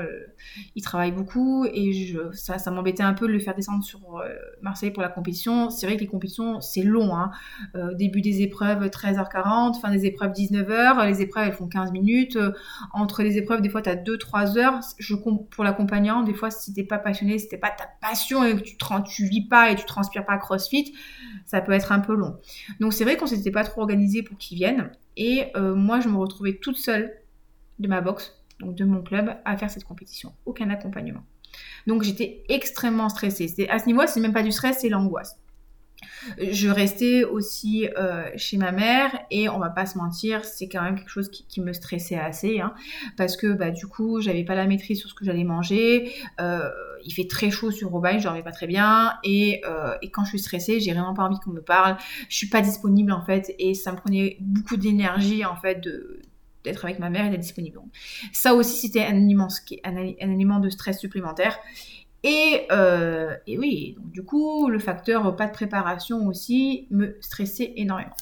il 0.75 0.83
travaille 0.83 1.11
beaucoup 1.11 1.65
et 1.65 1.93
je, 1.93 2.19
ça, 2.33 2.71
m'embêtait 2.71 3.03
un 3.03 3.13
peu 3.13 3.27
de 3.27 3.31
le 3.31 3.39
faire 3.39 3.55
descendre 3.55 3.83
sur 3.83 4.17
euh, 4.17 4.29
Marseille 4.61 4.91
pour 4.91 5.01
la 5.01 5.09
compétition. 5.09 5.69
C'est 5.69 5.85
vrai 5.85 5.95
que 5.95 6.01
les 6.01 6.07
compétitions, 6.07 6.61
c'est 6.61 6.83
long. 6.83 7.15
Hein. 7.15 7.31
Euh, 7.75 7.93
début 7.93 8.21
des 8.21 8.41
épreuves 8.41 8.85
13h40, 8.85 9.79
fin 9.79 9.91
des 9.91 10.05
épreuves 10.05 10.31
19h. 10.31 11.07
Les 11.07 11.21
épreuves, 11.21 11.47
elles 11.47 11.53
font 11.53 11.67
15 11.67 11.91
minutes. 11.91 12.35
Euh, 12.35 12.51
entre 12.93 13.23
les 13.23 13.37
épreuves, 13.37 13.61
des 13.61 13.69
fois, 13.69 13.81
tu 13.81 13.89
as 13.89 13.95
2-3 13.95 14.57
heures. 14.57 14.79
Je, 14.97 15.15
pour 15.15 15.63
l'accompagnant, 15.63 16.23
des 16.23 16.33
fois, 16.33 16.51
si 16.51 16.73
t'es 16.73 16.83
pas 16.83 16.99
passionné, 16.99 17.37
si 17.39 17.47
t'es 17.47 17.57
pas 17.57 17.71
ta 17.71 17.85
passion 18.01 18.43
et 18.43 18.55
que 18.55 18.61
tu, 18.61 18.77
tu 19.05 19.25
vis 19.25 19.47
pas 19.47 19.71
et 19.71 19.75
tu 19.75 19.85
transpires 19.85 20.25
pas 20.25 20.37
CrossFit, 20.37 20.93
ça 21.45 21.61
peut 21.61 21.71
être 21.71 21.91
un 21.91 21.99
peu 21.99 22.15
long. 22.15 22.37
Donc 22.79 22.93
c'est 22.93 23.03
vrai 23.03 23.17
qu'on 23.17 23.27
s'était 23.27 23.51
pas 23.51 23.63
trop 23.63 23.81
organisé 23.81 24.23
pour 24.23 24.37
qu'ils 24.37 24.57
viennent. 24.57 24.91
Et 25.15 25.51
moi, 25.55 25.99
je 25.99 26.09
me 26.09 26.17
retrouvais 26.17 26.59
toute 26.61 26.77
seule 26.77 27.11
de 27.79 27.87
ma 27.87 28.01
box 28.01 28.36
donc 28.59 28.75
de 28.75 28.85
mon 28.85 29.01
club, 29.01 29.35
à 29.45 29.57
faire 29.57 29.69
cette 29.69 29.83
compétition. 29.83 30.33
Aucun 30.45 30.69
accompagnement. 30.69 31.23
Donc 31.85 32.03
j'étais 32.03 32.43
extrêmement 32.49 33.09
stressée. 33.09 33.67
À 33.69 33.79
ce 33.79 33.85
niveau, 33.85 34.01
c'est 34.07 34.19
même 34.19 34.33
pas 34.33 34.43
du 34.43 34.51
stress, 34.51 34.79
c'est 34.81 34.89
l'angoisse. 34.89 35.39
Je 36.39 36.69
restais 36.69 37.23
aussi 37.23 37.87
euh, 37.97 38.29
chez 38.35 38.57
ma 38.57 38.71
mère 38.71 39.17
et 39.31 39.49
on 39.49 39.57
va 39.57 39.69
pas 39.69 39.85
se 39.87 39.97
mentir, 39.97 40.45
c'est 40.45 40.67
quand 40.67 40.83
même 40.83 40.95
quelque 40.95 41.09
chose 41.09 41.29
qui, 41.29 41.59
me 41.59 41.73
stressait 41.73 42.19
assez 42.19 42.59
hein, 42.59 42.75
parce 43.17 43.35
que 43.35 43.47
bah, 43.53 43.71
du 43.71 43.87
coup 43.87 44.21
j'avais 44.21 44.43
pas 44.43 44.53
la 44.53 44.67
maîtrise 44.67 44.99
sur 44.99 45.09
ce 45.09 45.15
que 45.15 45.25
j'allais 45.25 45.43
manger, 45.43 46.13
euh, 46.39 46.69
il 47.03 47.11
fait 47.11 47.27
très 47.27 47.49
chaud 47.49 47.71
sur 47.71 47.89
Roubaix, 47.89 48.19
je 48.19 48.25
dormais 48.25 48.43
pas 48.43 48.51
très 48.51 48.67
bien 48.67 49.13
et, 49.23 49.61
euh, 49.67 49.95
et 50.03 50.11
quand 50.11 50.23
je 50.23 50.29
suis 50.29 50.39
stressée, 50.39 50.79
j'ai 50.79 50.91
vraiment 50.91 51.15
pas 51.15 51.23
envie 51.23 51.39
qu'on 51.39 51.51
me 51.51 51.63
parle, 51.63 51.97
je 52.29 52.35
suis 52.35 52.49
pas 52.49 52.61
disponible 52.61 53.11
en 53.11 53.23
fait 53.23 53.55
et 53.57 53.73
ça 53.73 53.91
me 53.91 53.97
prenait 53.97 54.37
beaucoup 54.39 54.77
d'énergie 54.77 55.45
en 55.45 55.55
fait 55.55 55.81
de 55.81 56.21
d'être 56.67 56.85
avec 56.85 56.99
ma 56.99 57.09
mère 57.09 57.25
et 57.25 57.29
d'être 57.29 57.41
disponible. 57.41 57.79
Ça 58.33 58.53
aussi, 58.53 58.87
c'était 58.87 59.03
un 59.03 59.15
élément, 59.15 59.47
un, 59.83 60.59
de 60.59 60.69
stress 60.69 60.99
supplémentaire. 60.99 61.59
Et, 62.23 62.67
euh, 62.71 63.35
et 63.45 63.57
oui, 63.57 63.95
donc 63.97 64.11
du 64.11 64.23
coup, 64.23 64.69
le 64.69 64.79
facteur 64.79 65.35
pas 65.35 65.47
de 65.47 65.53
préparation 65.53 66.27
aussi 66.27 66.87
me 66.89 67.17
stressait 67.21 67.73
énormément. 67.75 68.15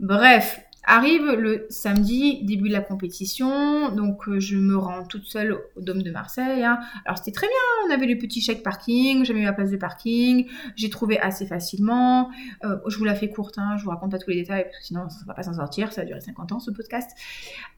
Bref, 0.00 0.64
Arrive 0.84 1.32
le 1.32 1.66
samedi, 1.68 2.42
début 2.42 2.68
de 2.68 2.72
la 2.72 2.80
compétition, 2.80 3.94
donc 3.94 4.28
euh, 4.28 4.40
je 4.40 4.56
me 4.56 4.76
rends 4.76 5.04
toute 5.04 5.26
seule 5.26 5.52
au 5.76 5.80
Dôme 5.80 6.02
de 6.02 6.10
Marseille. 6.10 6.64
Hein. 6.64 6.80
Alors 7.04 7.18
c'était 7.18 7.32
très 7.32 7.46
bien, 7.46 7.88
on 7.88 7.94
avait 7.94 8.06
le 8.06 8.16
petit 8.16 8.40
chèque 8.40 8.62
parking, 8.62 9.24
j'avais 9.24 9.42
ma 9.42 9.52
place 9.52 9.70
de 9.70 9.76
parking, 9.76 10.46
j'ai 10.76 10.88
trouvé 10.88 11.18
assez 11.18 11.46
facilement. 11.46 12.30
Euh, 12.64 12.78
je 12.88 12.96
vous 12.96 13.04
la 13.04 13.14
fais 13.14 13.28
courte, 13.28 13.58
hein, 13.58 13.76
je 13.78 13.84
vous 13.84 13.90
raconte 13.90 14.10
pas 14.10 14.18
tous 14.18 14.30
les 14.30 14.36
détails 14.36 14.64
parce 14.64 14.78
que 14.78 14.84
sinon 14.84 15.08
ça 15.10 15.20
ne 15.20 15.26
va 15.26 15.34
pas 15.34 15.42
s'en 15.42 15.54
sortir, 15.54 15.92
ça 15.92 16.00
a 16.00 16.04
duré 16.04 16.20
50 16.20 16.52
ans 16.52 16.60
ce 16.60 16.70
podcast. 16.70 17.10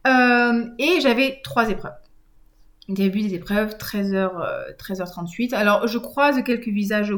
Euh, 0.07 0.67
et 0.79 1.01
j'avais 1.01 1.41
trois 1.43 1.71
épreuves 1.71 1.93
début 2.89 3.23
des 3.23 3.35
épreuves, 3.35 3.77
13h, 3.77 4.31
13h38. 4.77 5.55
Alors, 5.55 5.87
je 5.87 5.99
croise 5.99 6.43
quelques 6.43 6.69
visages 6.69 7.15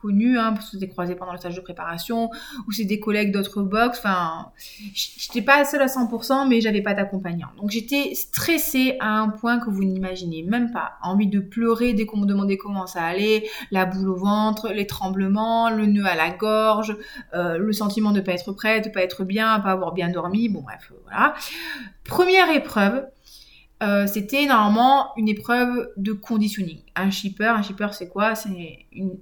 connus, 0.00 0.38
hein, 0.38 0.52
parce 0.52 0.70
que 0.70 0.76
les 0.76 0.88
croisé 0.88 1.14
pendant 1.14 1.32
le 1.32 1.38
stage 1.38 1.56
de 1.56 1.60
préparation, 1.60 2.30
ou 2.66 2.72
c'est 2.72 2.84
des 2.84 3.00
collègues 3.00 3.32
d'autres 3.32 3.62
box. 3.62 3.98
Enfin, 3.98 4.52
j'étais 4.92 5.42
pas 5.42 5.64
seule 5.64 5.82
à 5.82 5.86
100%, 5.86 6.48
mais 6.48 6.60
j'avais 6.60 6.82
pas 6.82 6.94
d'accompagnant. 6.94 7.48
Donc, 7.56 7.70
j'étais 7.70 8.14
stressée 8.14 8.96
à 9.00 9.18
un 9.18 9.28
point 9.28 9.58
que 9.58 9.70
vous 9.70 9.84
n'imaginez 9.84 10.42
même 10.42 10.72
pas. 10.72 10.92
Envie 11.02 11.26
de 11.26 11.40
pleurer 11.40 11.94
dès 11.94 12.06
qu'on 12.06 12.18
me 12.18 12.26
demandait 12.26 12.56
comment 12.56 12.86
ça 12.86 13.02
allait, 13.02 13.48
la 13.70 13.86
boule 13.86 14.10
au 14.10 14.16
ventre, 14.16 14.72
les 14.72 14.86
tremblements, 14.86 15.70
le 15.70 15.86
nœud 15.86 16.06
à 16.06 16.14
la 16.14 16.30
gorge, 16.30 16.96
euh, 17.34 17.58
le 17.58 17.72
sentiment 17.72 18.12
de 18.12 18.20
pas 18.20 18.32
être 18.32 18.52
prête, 18.52 18.84
de 18.84 18.90
pas 18.90 19.02
être 19.02 19.24
bien, 19.24 19.58
pas 19.60 19.70
avoir 19.70 19.92
bien 19.92 20.10
dormi. 20.10 20.48
Bon, 20.48 20.62
bref, 20.62 20.92
voilà. 21.04 21.34
Première 22.04 22.50
épreuve, 22.50 23.06
euh, 23.82 24.06
c'était 24.06 24.46
normalement 24.46 25.08
une 25.16 25.28
épreuve 25.28 25.90
de 25.96 26.12
conditioning. 26.12 26.80
Un 26.94 27.10
shipper, 27.10 27.46
un 27.46 27.62
shipper 27.62 27.88
c'est 27.92 28.08
quoi? 28.08 28.34
C'est 28.34 28.86
une, 28.92 29.18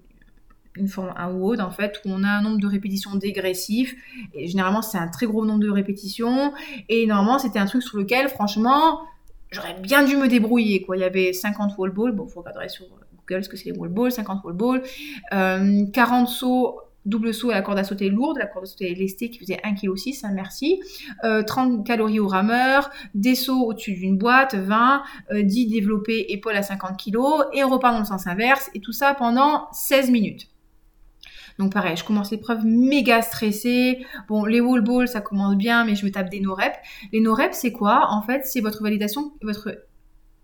forme, 0.88 1.12
un 1.16 1.32
WOD 1.32 1.60
en 1.60 1.70
fait, 1.70 2.00
où 2.04 2.10
on 2.10 2.22
a 2.22 2.28
un 2.28 2.42
nombre 2.42 2.58
de 2.58 2.66
répétitions 2.66 3.14
dégressif. 3.14 3.94
Et 4.34 4.48
généralement, 4.48 4.82
c'est 4.82 4.98
un 4.98 5.08
très 5.08 5.26
gros 5.26 5.44
nombre 5.46 5.60
de 5.60 5.70
répétitions. 5.70 6.52
Et 6.88 7.06
normalement, 7.06 7.38
c'était 7.38 7.58
un 7.58 7.66
truc 7.66 7.82
sur 7.82 7.98
lequel, 7.98 8.28
franchement, 8.28 9.00
j'aurais 9.50 9.74
bien 9.80 10.04
dû 10.04 10.16
me 10.16 10.28
débrouiller. 10.28 10.82
Quoi. 10.82 10.96
Il 10.96 11.00
y 11.00 11.04
avait 11.04 11.32
50 11.32 11.78
wall 11.78 11.90
balls, 11.90 12.12
bon, 12.12 12.28
faut 12.28 12.40
regarder 12.40 12.68
sur 12.68 12.86
Google 13.26 13.44
ce 13.44 13.48
que 13.48 13.56
c'est 13.56 13.70
les 13.70 13.78
wall 13.78 13.88
balls, 13.88 14.12
50 14.12 14.44
wall 14.44 14.54
balls, 14.54 14.82
euh, 15.32 15.86
40 15.92 16.28
sauts 16.28 16.80
double 17.06 17.32
saut 17.32 17.50
à 17.50 17.54
la 17.54 17.62
corde 17.62 17.78
à 17.78 17.84
sauter 17.84 18.10
lourde, 18.10 18.38
la 18.38 18.46
corde 18.46 18.64
à 18.64 18.66
sauter 18.66 18.94
lestée 18.94 19.30
qui 19.30 19.38
faisait 19.38 19.60
1,6 19.64 20.20
kg, 20.20 20.26
hein, 20.26 20.32
merci, 20.34 20.80
30 21.46 21.80
euh, 21.80 21.82
calories 21.82 22.20
au 22.20 22.28
rameur, 22.28 22.90
des 23.14 23.34
sauts 23.34 23.64
au-dessus 23.66 23.94
d'une 23.94 24.18
boîte, 24.18 24.54
20, 24.54 25.02
10 25.32 25.66
euh, 25.66 25.70
développés 25.70 26.26
épaules 26.28 26.56
à 26.56 26.62
50 26.62 27.02
kg, 27.02 27.18
et 27.52 27.64
on 27.64 27.68
repart 27.68 27.94
dans 27.94 28.00
le 28.00 28.06
sens 28.06 28.26
inverse, 28.26 28.70
et 28.74 28.80
tout 28.80 28.92
ça 28.92 29.14
pendant 29.14 29.68
16 29.72 30.10
minutes. 30.10 30.48
Donc 31.58 31.74
pareil, 31.74 31.94
je 31.94 32.04
commence 32.04 32.30
l'épreuve 32.30 32.64
méga 32.64 33.20
stressée. 33.20 33.98
Bon, 34.28 34.46
les 34.46 34.60
wall 34.60 34.80
balls, 34.80 35.08
ça 35.08 35.20
commence 35.20 35.56
bien, 35.56 35.84
mais 35.84 35.94
je 35.94 36.06
me 36.06 36.10
tape 36.10 36.30
des 36.30 36.40
no-reps. 36.40 36.76
Les 37.12 37.20
no-reps, 37.20 37.54
c'est 37.54 37.72
quoi? 37.72 38.06
En 38.10 38.22
fait, 38.22 38.46
c'est 38.46 38.62
votre 38.62 38.82
validation, 38.82 39.32
votre 39.42 39.76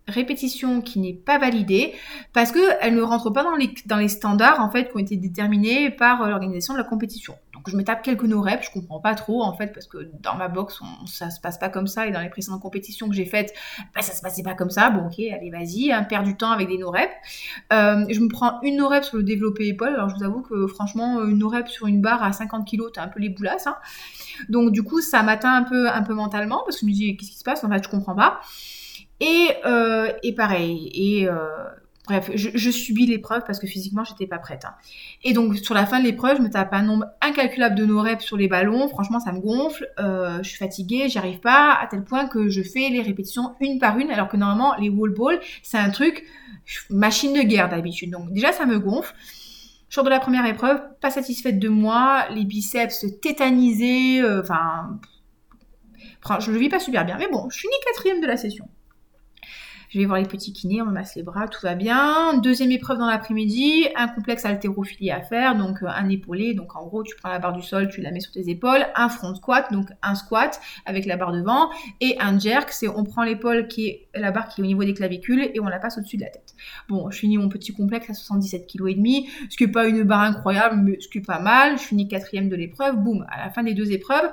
répétition 0.07 0.81
qui 0.81 0.99
n'est 0.99 1.13
pas 1.13 1.37
validée 1.37 1.93
parce 2.33 2.51
qu'elle 2.51 2.95
ne 2.95 3.01
rentre 3.01 3.29
pas 3.29 3.43
dans 3.43 3.55
les, 3.55 3.73
dans 3.85 3.97
les 3.97 4.07
standards 4.07 4.61
en 4.61 4.69
fait 4.69 4.89
qui 4.89 4.95
ont 4.95 4.99
été 4.99 5.17
déterminés 5.17 5.89
par 5.91 6.21
euh, 6.21 6.29
l'organisation 6.29 6.73
de 6.73 6.79
la 6.79 6.85
compétition. 6.85 7.35
Donc 7.53 7.69
je 7.69 7.75
me 7.75 7.83
tape 7.83 8.03
quelques 8.03 8.23
no 8.23 8.41
reps, 8.41 8.67
je 8.67 8.71
comprends 8.71 8.99
pas 8.99 9.15
trop 9.15 9.43
en 9.43 9.53
fait 9.53 9.73
parce 9.73 9.87
que 9.87 10.09
dans 10.21 10.35
ma 10.35 10.47
box 10.47 10.79
on, 10.81 11.05
ça 11.07 11.29
se 11.29 11.41
passe 11.41 11.57
pas 11.57 11.69
comme 11.69 11.87
ça 11.87 12.07
et 12.07 12.11
dans 12.11 12.21
les 12.21 12.29
précédentes 12.29 12.61
compétitions 12.61 13.09
que 13.09 13.15
j'ai 13.15 13.25
faites 13.25 13.53
bah, 13.93 14.01
ça 14.01 14.13
se 14.13 14.21
passait 14.21 14.43
pas 14.43 14.53
comme 14.53 14.69
ça. 14.69 14.89
Bon 14.89 15.07
ok 15.07 15.19
allez 15.19 15.49
vas-y, 15.51 15.91
hein, 15.91 16.03
perds 16.03 16.23
du 16.23 16.37
temps 16.37 16.51
avec 16.51 16.69
des 16.69 16.77
no 16.77 16.89
reps. 16.89 17.11
Euh, 17.73 18.05
je 18.09 18.19
me 18.21 18.29
prends 18.29 18.61
une 18.61 18.77
no 18.77 18.87
rep 18.87 19.03
sur 19.03 19.17
le 19.17 19.23
développé 19.23 19.67
épaule. 19.67 19.89
Alors 19.89 20.09
je 20.09 20.15
vous 20.15 20.23
avoue 20.23 20.41
que 20.41 20.67
franchement 20.67 21.23
une 21.25 21.39
no 21.39 21.49
rep 21.49 21.67
sur 21.67 21.87
une 21.87 22.01
barre 22.01 22.23
à 22.23 22.31
50 22.31 22.69
kg 22.69 22.83
t'as 22.93 23.03
un 23.03 23.07
peu 23.09 23.19
les 23.19 23.29
boulasses. 23.29 23.67
Hein. 23.67 23.75
Donc 24.47 24.71
du 24.71 24.83
coup 24.83 25.01
ça 25.01 25.21
m'atteint 25.23 25.53
un 25.53 25.63
peu 25.63 25.89
un 25.89 26.03
peu 26.03 26.13
mentalement 26.13 26.61
parce 26.65 26.77
que 26.77 26.81
je 26.81 26.85
me 26.85 26.93
dis 26.93 27.17
qu'est-ce 27.17 27.31
qui 27.31 27.37
se 27.37 27.43
passe? 27.43 27.65
En 27.65 27.69
fait 27.69 27.83
je 27.83 27.89
comprends 27.89 28.15
pas. 28.15 28.39
Et, 29.19 29.49
euh, 29.65 30.11
et 30.23 30.33
pareil, 30.33 30.91
et 30.93 31.27
euh, 31.27 31.47
bref, 32.07 32.29
je, 32.35 32.69
subis 32.69 33.05
l'épreuve 33.07 33.43
parce 33.45 33.59
que 33.59 33.67
physiquement 33.67 34.03
j'étais 34.03 34.27
pas 34.27 34.37
prête. 34.37 34.63
Hein. 34.65 34.73
Et 35.23 35.33
donc 35.33 35.57
sur 35.57 35.73
la 35.73 35.85
fin 35.85 35.99
de 35.99 36.05
l'épreuve, 36.05 36.37
je 36.37 36.41
me 36.41 36.49
tape 36.49 36.73
un 36.73 36.83
nombre 36.83 37.05
incalculable 37.21 37.75
de 37.75 37.85
no 37.85 38.01
reps 38.01 38.23
sur 38.23 38.37
les 38.37 38.47
ballons. 38.47 38.87
Franchement, 38.87 39.19
ça 39.19 39.31
me 39.31 39.39
gonfle. 39.39 39.89
Euh, 39.99 40.37
je 40.43 40.49
suis 40.49 40.57
fatiguée, 40.57 41.09
j'y 41.09 41.17
arrive 41.17 41.39
pas 41.39 41.73
à 41.73 41.87
tel 41.87 42.03
point 42.03 42.27
que 42.27 42.49
je 42.49 42.61
fais 42.61 42.89
les 42.89 43.01
répétitions 43.01 43.55
une 43.59 43.79
par 43.79 43.97
une, 43.97 44.11
alors 44.11 44.27
que 44.27 44.37
normalement 44.37 44.75
les 44.75 44.89
wall 44.89 45.13
balls, 45.13 45.39
c'est 45.63 45.77
un 45.77 45.89
truc 45.89 46.23
machine 46.89 47.33
de 47.33 47.41
guerre 47.41 47.69
d'habitude. 47.69 48.11
Donc 48.11 48.31
déjà 48.31 48.51
ça 48.51 48.65
me 48.65 48.79
gonfle. 48.79 49.13
Jour 49.89 50.03
de 50.03 50.09
la 50.09 50.19
première 50.19 50.45
épreuve, 50.45 50.81
pas 50.99 51.09
satisfaite 51.09 51.59
de 51.59 51.69
moi, 51.69 52.25
les 52.31 52.43
biceps 52.43 53.05
tétanisés, 53.21 54.21
euh, 54.21 54.41
enfin, 54.41 54.99
je 56.39 56.51
le 56.51 56.57
vis 56.57 56.67
pas 56.67 56.79
super 56.79 57.05
bien. 57.05 57.17
Mais 57.17 57.29
bon, 57.31 57.49
je 57.49 57.59
finis 57.59 57.73
quatrième 57.85 58.19
de 58.19 58.27
la 58.27 58.35
session. 58.35 58.67
Je 59.89 59.99
vais 59.99 60.05
voir 60.05 60.19
les 60.19 60.25
petits 60.25 60.51
kinés, 60.51 60.81
on 60.81 60.85
masse 60.85 61.15
les 61.15 61.23
bras, 61.23 61.47
tout 61.47 61.61
va 61.63 61.73
bien. 61.73 62.37
Deuxième 62.43 62.71
épreuve 62.71 62.97
dans 62.97 63.07
l'après-midi, 63.07 63.87
un 63.95 64.09
complexe 64.09 64.43
haltérophilie 64.43 65.11
à 65.11 65.21
faire, 65.21 65.55
donc 65.55 65.81
euh, 65.81 65.87
un 65.87 66.09
épaulé, 66.09 66.53
donc 66.53 66.75
en 66.75 66.85
gros 66.85 67.03
tu 67.03 67.15
prends 67.15 67.29
la 67.29 67.39
barre 67.39 67.53
du 67.53 67.61
sol, 67.61 67.87
tu 67.89 68.01
la 68.01 68.11
mets 68.11 68.19
sur 68.19 68.33
tes 68.33 68.49
épaules, 68.49 68.85
un 68.95 69.07
front 69.07 69.33
squat, 69.33 69.71
donc 69.71 69.87
un 70.03 70.15
squat 70.15 70.59
avec 70.85 71.05
la 71.05 71.15
barre 71.15 71.31
devant, 71.31 71.69
et 72.01 72.17
un 72.19 72.37
jerk, 72.37 72.71
c'est 72.71 72.89
on 72.89 73.05
prend 73.05 73.23
l'épaule 73.23 73.67
qui 73.69 73.87
est 73.87 74.07
la 74.13 74.31
barre 74.31 74.49
qui 74.49 74.59
est 74.59 74.63
au 74.63 74.67
niveau 74.67 74.83
des 74.83 74.93
clavicules 74.93 75.49
et 75.53 75.59
on 75.61 75.67
la 75.67 75.79
passe 75.79 75.97
au-dessus 75.97 76.17
de 76.17 76.23
la 76.23 76.29
tête. 76.29 76.53
Bon, 76.89 77.09
je 77.09 77.19
finis 77.19 77.37
mon 77.37 77.47
petit 77.47 77.73
complexe 77.73 78.09
à 78.09 78.13
77 78.13 78.67
kg 78.67 78.87
ce 79.49 79.57
qui 79.57 79.63
est 79.63 79.67
pas 79.67 79.87
une 79.87 80.03
barre 80.03 80.21
incroyable, 80.21 80.81
mais 80.83 80.99
ce 80.99 81.07
qui 81.07 81.19
est 81.19 81.25
pas 81.25 81.39
mal. 81.39 81.77
Je 81.77 81.83
finis 81.83 82.07
quatrième 82.07 82.49
de 82.49 82.55
l'épreuve, 82.55 82.97
boum, 82.97 83.25
à 83.29 83.45
la 83.45 83.49
fin 83.51 83.63
des 83.63 83.73
deux 83.73 83.91
épreuves, 83.91 84.31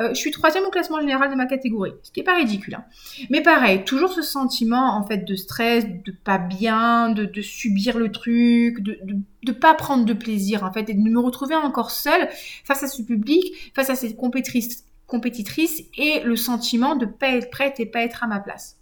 euh, 0.00 0.08
je 0.10 0.14
suis 0.14 0.30
troisième 0.30 0.64
au 0.64 0.70
classement 0.70 1.00
général 1.00 1.30
de 1.30 1.36
ma 1.36 1.46
catégorie, 1.46 1.92
ce 2.02 2.10
qui 2.10 2.20
est 2.20 2.24
pas 2.24 2.36
ridicule. 2.36 2.74
Hein. 2.74 2.84
Mais 3.30 3.42
pareil, 3.42 3.84
toujours 3.84 4.10
ce 4.10 4.22
sentiment 4.22 4.95
en 4.96 5.06
fait 5.06 5.18
de 5.18 5.36
stress, 5.36 5.86
de 5.86 6.12
pas 6.12 6.38
bien, 6.38 7.10
de, 7.10 7.40
subir 7.42 7.98
le 7.98 8.10
truc, 8.10 8.80
de, 8.80 8.98
de, 9.44 9.52
pas 9.52 9.74
prendre 9.74 10.04
de 10.04 10.12
plaisir 10.12 10.64
en 10.64 10.72
fait, 10.72 10.88
et 10.88 10.94
de 10.94 11.00
me 11.00 11.20
retrouver 11.20 11.54
encore 11.54 11.90
seule 11.90 12.28
face 12.64 12.82
à 12.82 12.88
ce 12.88 13.02
public, 13.02 13.72
face 13.74 13.90
à 13.90 13.94
cette 13.94 14.16
compétitrice, 14.16 14.84
compétitrice 15.06 15.82
et 15.96 16.20
le 16.24 16.36
sentiment 16.36 16.96
de 16.96 17.06
pas 17.06 17.28
être 17.28 17.50
prête 17.50 17.78
et 17.78 17.86
pas 17.86 18.00
être 18.00 18.24
à 18.24 18.26
ma 18.26 18.40
place. 18.40 18.76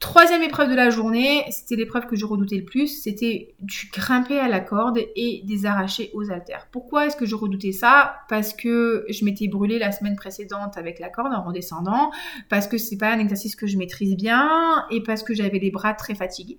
Troisième 0.00 0.42
épreuve 0.42 0.70
de 0.70 0.74
la 0.74 0.88
journée, 0.88 1.44
c'était 1.50 1.76
l'épreuve 1.76 2.06
que 2.06 2.16
je 2.16 2.24
redoutais 2.24 2.56
le 2.56 2.64
plus, 2.64 3.02
c'était 3.02 3.54
du 3.60 3.90
grimper 3.92 4.38
à 4.38 4.48
la 4.48 4.60
corde 4.60 4.98
et 5.14 5.42
des 5.44 5.66
arracher 5.66 6.10
aux 6.14 6.30
haltères. 6.30 6.68
Pourquoi 6.72 7.06
est-ce 7.06 7.16
que 7.16 7.26
je 7.26 7.34
redoutais 7.34 7.72
ça? 7.72 8.14
Parce 8.30 8.54
que 8.54 9.04
je 9.10 9.26
m'étais 9.26 9.46
brûlée 9.46 9.78
la 9.78 9.92
semaine 9.92 10.16
précédente 10.16 10.78
avec 10.78 11.00
la 11.00 11.10
corde 11.10 11.34
en 11.34 11.42
redescendant, 11.42 12.10
parce 12.48 12.66
que 12.66 12.78
c'est 12.78 12.96
pas 12.96 13.12
un 13.12 13.18
exercice 13.18 13.54
que 13.54 13.66
je 13.66 13.76
maîtrise 13.76 14.16
bien 14.16 14.86
et 14.90 15.02
parce 15.02 15.22
que 15.22 15.34
j'avais 15.34 15.58
les 15.58 15.70
bras 15.70 15.92
très 15.92 16.14
fatigués. 16.14 16.58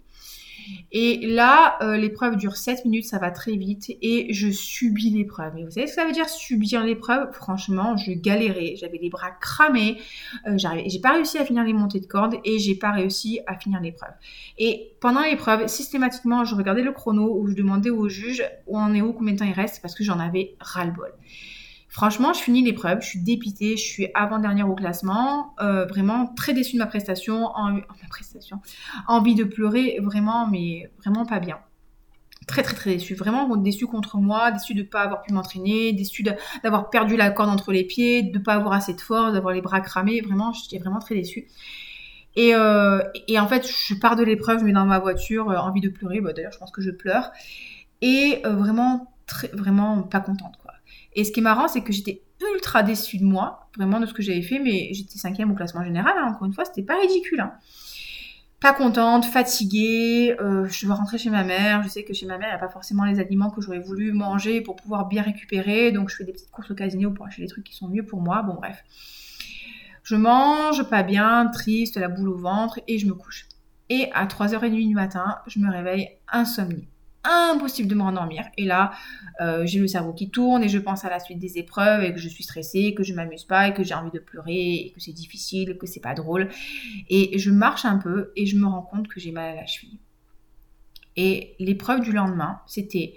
Et 0.91 1.25
là, 1.25 1.77
euh, 1.81 1.97
l'épreuve 1.97 2.35
dure 2.35 2.55
7 2.55 2.85
minutes, 2.85 3.05
ça 3.05 3.17
va 3.17 3.31
très 3.31 3.55
vite 3.55 3.91
et 4.01 4.33
je 4.33 4.49
subis 4.49 5.09
l'épreuve. 5.09 5.57
Et 5.57 5.63
vous 5.63 5.71
savez 5.71 5.87
ce 5.87 5.95
que 5.95 6.01
ça 6.01 6.07
veut 6.07 6.13
dire 6.13 6.29
subir 6.29 6.83
l'épreuve? 6.83 7.31
Franchement, 7.33 7.97
je 7.97 8.11
galérais, 8.11 8.75
j'avais 8.77 8.97
les 8.97 9.09
bras 9.09 9.31
cramés, 9.31 9.99
euh, 10.47 10.57
j'ai 10.57 10.99
pas 10.99 11.13
réussi 11.13 11.37
à 11.37 11.45
finir 11.45 11.63
les 11.63 11.73
montées 11.73 11.99
de 11.99 12.05
corde 12.05 12.35
et 12.43 12.59
j'ai 12.59 12.75
pas 12.75 12.91
réussi 12.91 13.39
à 13.47 13.57
finir 13.57 13.79
l'épreuve. 13.79 14.13
Et 14.57 14.93
pendant 14.99 15.21
l'épreuve, 15.21 15.67
systématiquement, 15.67 16.45
je 16.45 16.55
regardais 16.55 16.83
le 16.83 16.91
chrono 16.91 17.37
où 17.39 17.47
je 17.47 17.55
demandais 17.55 17.89
au 17.89 18.09
juge 18.09 18.43
où 18.67 18.77
en 18.77 18.93
est 18.93 19.01
où, 19.01 19.13
combien 19.13 19.33
de 19.33 19.39
temps 19.39 19.45
il 19.45 19.53
reste 19.53 19.81
parce 19.81 19.95
que 19.95 20.03
j'en 20.03 20.19
avais 20.19 20.55
ras-le-bol. 20.59 21.11
Franchement, 21.91 22.31
je 22.31 22.39
finis 22.39 22.63
l'épreuve, 22.63 23.01
je 23.01 23.07
suis 23.07 23.19
dépitée, 23.19 23.75
je 23.75 23.83
suis 23.83 24.07
avant-dernière 24.15 24.69
au 24.69 24.75
classement, 24.75 25.53
euh, 25.59 25.85
vraiment 25.85 26.27
très 26.37 26.53
déçue 26.53 26.75
de 26.75 26.77
ma 26.77 26.87
prestation, 26.87 27.49
ma 27.57 28.07
prestation, 28.09 28.61
envie 29.09 29.35
de 29.35 29.43
pleurer, 29.43 29.99
vraiment, 30.01 30.47
mais 30.47 30.89
vraiment 31.03 31.25
pas 31.25 31.39
bien. 31.41 31.59
Très 32.47 32.63
très 32.63 32.75
très 32.75 32.93
déçue, 32.93 33.13
vraiment 33.13 33.57
déçue 33.57 33.87
contre 33.87 34.17
moi, 34.17 34.51
déçue 34.51 34.73
de 34.73 34.83
ne 34.83 34.87
pas 34.87 35.01
avoir 35.01 35.21
pu 35.21 35.33
m'entraîner, 35.33 35.91
déçue 35.91 36.23
d'avoir 36.63 36.89
perdu 36.89 37.17
la 37.17 37.29
corde 37.29 37.49
entre 37.49 37.73
les 37.73 37.83
pieds, 37.83 38.23
de 38.23 38.39
ne 38.39 38.43
pas 38.43 38.53
avoir 38.53 38.71
assez 38.71 38.93
de 38.93 39.01
force, 39.01 39.33
d'avoir 39.33 39.53
les 39.53 39.61
bras 39.61 39.81
cramés, 39.81 40.21
vraiment, 40.21 40.53
j'étais 40.53 40.79
vraiment 40.81 40.99
très 40.99 41.15
déçue. 41.15 41.49
Et, 42.37 42.55
euh, 42.55 43.01
en 43.37 43.47
fait, 43.47 43.67
je 43.67 43.95
pars 43.95 44.15
de 44.15 44.23
l'épreuve, 44.23 44.59
je 44.59 44.63
mets 44.63 44.71
dans 44.71 44.85
ma 44.85 44.99
voiture, 44.99 45.51
euh, 45.51 45.57
envie 45.57 45.81
de 45.81 45.89
pleurer, 45.89 46.21
bah, 46.21 46.31
d'ailleurs 46.31 46.53
je 46.53 46.57
pense 46.57 46.71
que 46.71 46.81
je 46.81 46.91
pleure, 46.91 47.31
et 48.01 48.41
vraiment, 48.45 49.11
très, 49.27 49.49
vraiment 49.49 50.03
pas 50.03 50.21
contente. 50.21 50.60
Et 51.13 51.23
ce 51.23 51.31
qui 51.31 51.39
est 51.39 51.43
marrant, 51.43 51.67
c'est 51.67 51.81
que 51.81 51.91
j'étais 51.91 52.21
ultra 52.53 52.83
déçue 52.83 53.17
de 53.17 53.25
moi, 53.25 53.67
vraiment 53.77 53.99
de 53.99 54.05
ce 54.05 54.13
que 54.13 54.21
j'avais 54.21 54.41
fait, 54.41 54.59
mais 54.59 54.93
j'étais 54.93 55.17
cinquième 55.17 55.51
au 55.51 55.55
classement 55.55 55.83
général, 55.83 56.13
hein, 56.17 56.27
encore 56.29 56.45
une 56.45 56.53
fois, 56.53 56.65
c'était 56.65 56.83
pas 56.83 56.99
ridicule. 56.99 57.41
Hein. 57.41 57.53
Pas 58.59 58.73
contente, 58.73 59.25
fatiguée, 59.25 60.35
euh, 60.39 60.67
je 60.67 60.85
dois 60.85 60.95
rentrer 60.95 61.17
chez 61.17 61.31
ma 61.31 61.43
mère, 61.43 61.81
je 61.83 61.89
sais 61.89 62.03
que 62.03 62.13
chez 62.13 62.27
ma 62.27 62.37
mère, 62.37 62.49
il 62.49 62.51
n'y 62.51 62.57
a 62.57 62.59
pas 62.59 62.69
forcément 62.69 63.05
les 63.05 63.19
aliments 63.19 63.49
que 63.49 63.59
j'aurais 63.59 63.79
voulu 63.79 64.11
manger 64.13 64.61
pour 64.61 64.75
pouvoir 64.75 65.07
bien 65.07 65.23
récupérer, 65.23 65.91
donc 65.91 66.09
je 66.09 66.15
fais 66.15 66.23
des 66.23 66.31
petites 66.31 66.51
courses 66.51 66.69
au 66.69 66.75
casino 66.75 67.11
pour 67.11 67.25
acheter 67.25 67.41
des 67.41 67.47
trucs 67.47 67.63
qui 67.63 67.75
sont 67.75 67.87
mieux 67.87 68.05
pour 68.05 68.21
moi, 68.21 68.43
bon 68.43 68.53
bref. 68.53 68.83
Je 70.03 70.15
mange, 70.15 70.83
pas 70.89 71.03
bien, 71.03 71.47
triste, 71.47 71.97
la 71.97 72.07
boule 72.07 72.29
au 72.29 72.37
ventre, 72.37 72.79
et 72.87 72.97
je 72.97 73.07
me 73.07 73.13
couche. 73.13 73.47
Et 73.89 74.09
à 74.13 74.25
3h30 74.25 74.87
du 74.87 74.95
matin, 74.95 75.39
je 75.47 75.59
me 75.59 75.69
réveille 75.71 76.09
insomnie 76.31 76.87
impossible 77.23 77.87
de 77.87 77.95
me 77.95 78.01
rendormir. 78.01 78.45
Et 78.57 78.65
là, 78.65 78.91
euh, 79.41 79.65
j'ai 79.65 79.79
le 79.79 79.87
cerveau 79.87 80.13
qui 80.13 80.29
tourne 80.29 80.63
et 80.63 80.69
je 80.69 80.77
pense 80.77 81.05
à 81.05 81.09
la 81.09 81.19
suite 81.19 81.39
des 81.39 81.57
épreuves 81.57 82.03
et 82.03 82.13
que 82.13 82.19
je 82.19 82.27
suis 82.27 82.43
stressée, 82.43 82.93
que 82.93 83.03
je 83.03 83.13
m'amuse 83.13 83.43
pas 83.43 83.67
et 83.67 83.73
que 83.73 83.83
j'ai 83.83 83.93
envie 83.93 84.11
de 84.11 84.19
pleurer 84.19 84.73
et 84.73 84.91
que 84.95 84.99
c'est 84.99 85.13
difficile, 85.13 85.77
que 85.77 85.87
c'est 85.87 85.99
pas 85.99 86.13
drôle. 86.13 86.49
Et 87.09 87.37
je 87.37 87.51
marche 87.51 87.85
un 87.85 87.97
peu 87.97 88.31
et 88.35 88.45
je 88.45 88.57
me 88.57 88.65
rends 88.65 88.81
compte 88.81 89.07
que 89.07 89.19
j'ai 89.19 89.31
mal 89.31 89.51
à 89.51 89.61
la 89.61 89.65
cheville. 89.65 89.99
Et 91.17 91.55
l'épreuve 91.59 92.01
du 92.01 92.11
lendemain, 92.11 92.61
c'était 92.67 93.15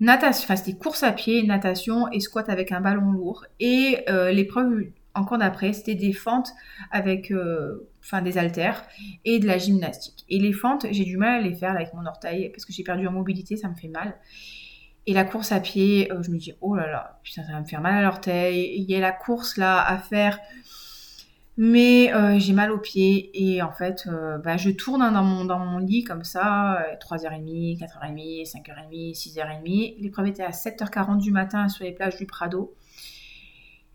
natation, 0.00 0.44
enfin 0.44 0.56
c'était 0.56 0.76
course 0.76 1.02
à 1.02 1.12
pied, 1.12 1.42
natation 1.44 2.10
et 2.10 2.20
squat 2.20 2.48
avec 2.48 2.72
un 2.72 2.80
ballon 2.80 3.12
lourd. 3.12 3.46
Et 3.60 4.04
euh, 4.08 4.32
l'épreuve 4.32 4.86
encore 5.14 5.38
d'après, 5.38 5.72
c'était 5.72 5.94
des 5.94 6.12
fentes 6.12 6.52
avec 6.90 7.30
euh, 7.30 7.88
enfin 8.02 8.22
des 8.22 8.38
haltères 8.38 8.84
et 9.24 9.38
de 9.38 9.46
la 9.46 9.58
gymnastique. 9.58 10.24
Et 10.28 10.38
les 10.38 10.52
fentes, 10.52 10.86
j'ai 10.90 11.04
du 11.04 11.16
mal 11.16 11.40
à 11.40 11.42
les 11.42 11.54
faire 11.54 11.70
avec 11.70 11.94
mon 11.94 12.04
orteil 12.06 12.50
parce 12.50 12.64
que 12.64 12.72
j'ai 12.72 12.82
perdu 12.82 13.06
en 13.06 13.12
mobilité, 13.12 13.56
ça 13.56 13.68
me 13.68 13.74
fait 13.74 13.88
mal. 13.88 14.16
Et 15.06 15.14
la 15.14 15.24
course 15.24 15.52
à 15.52 15.60
pied, 15.60 16.12
euh, 16.12 16.22
je 16.22 16.30
me 16.30 16.38
dis 16.38 16.52
oh 16.60 16.76
là 16.76 16.86
là, 16.86 17.20
putain, 17.22 17.42
ça 17.44 17.52
va 17.52 17.60
me 17.60 17.66
faire 17.66 17.80
mal 17.80 17.94
à 17.94 18.02
l'orteil. 18.02 18.74
Il 18.76 18.90
y 18.90 18.94
a 18.94 19.00
la 19.00 19.12
course 19.12 19.56
là 19.56 19.80
à 19.80 19.98
faire, 19.98 20.38
mais 21.56 22.12
euh, 22.14 22.38
j'ai 22.38 22.52
mal 22.52 22.70
aux 22.70 22.78
pieds 22.78 23.30
et 23.34 23.62
en 23.62 23.72
fait, 23.72 24.08
bah, 24.44 24.56
je 24.56 24.70
tourne 24.70 25.02
hein, 25.02 25.12
dans, 25.12 25.24
mon, 25.24 25.44
dans 25.44 25.58
mon 25.58 25.78
lit 25.78 26.04
comme 26.04 26.24
ça, 26.24 26.84
3h30, 27.00 27.78
4h30, 27.78 28.50
5h30, 28.50 29.14
6h30. 29.14 30.00
L'épreuve 30.00 30.26
était 30.28 30.44
à 30.44 30.50
7h40 30.50 31.18
du 31.18 31.30
matin 31.30 31.68
sur 31.68 31.84
les 31.84 31.92
plages 31.92 32.16
du 32.16 32.26
Prado. 32.26 32.74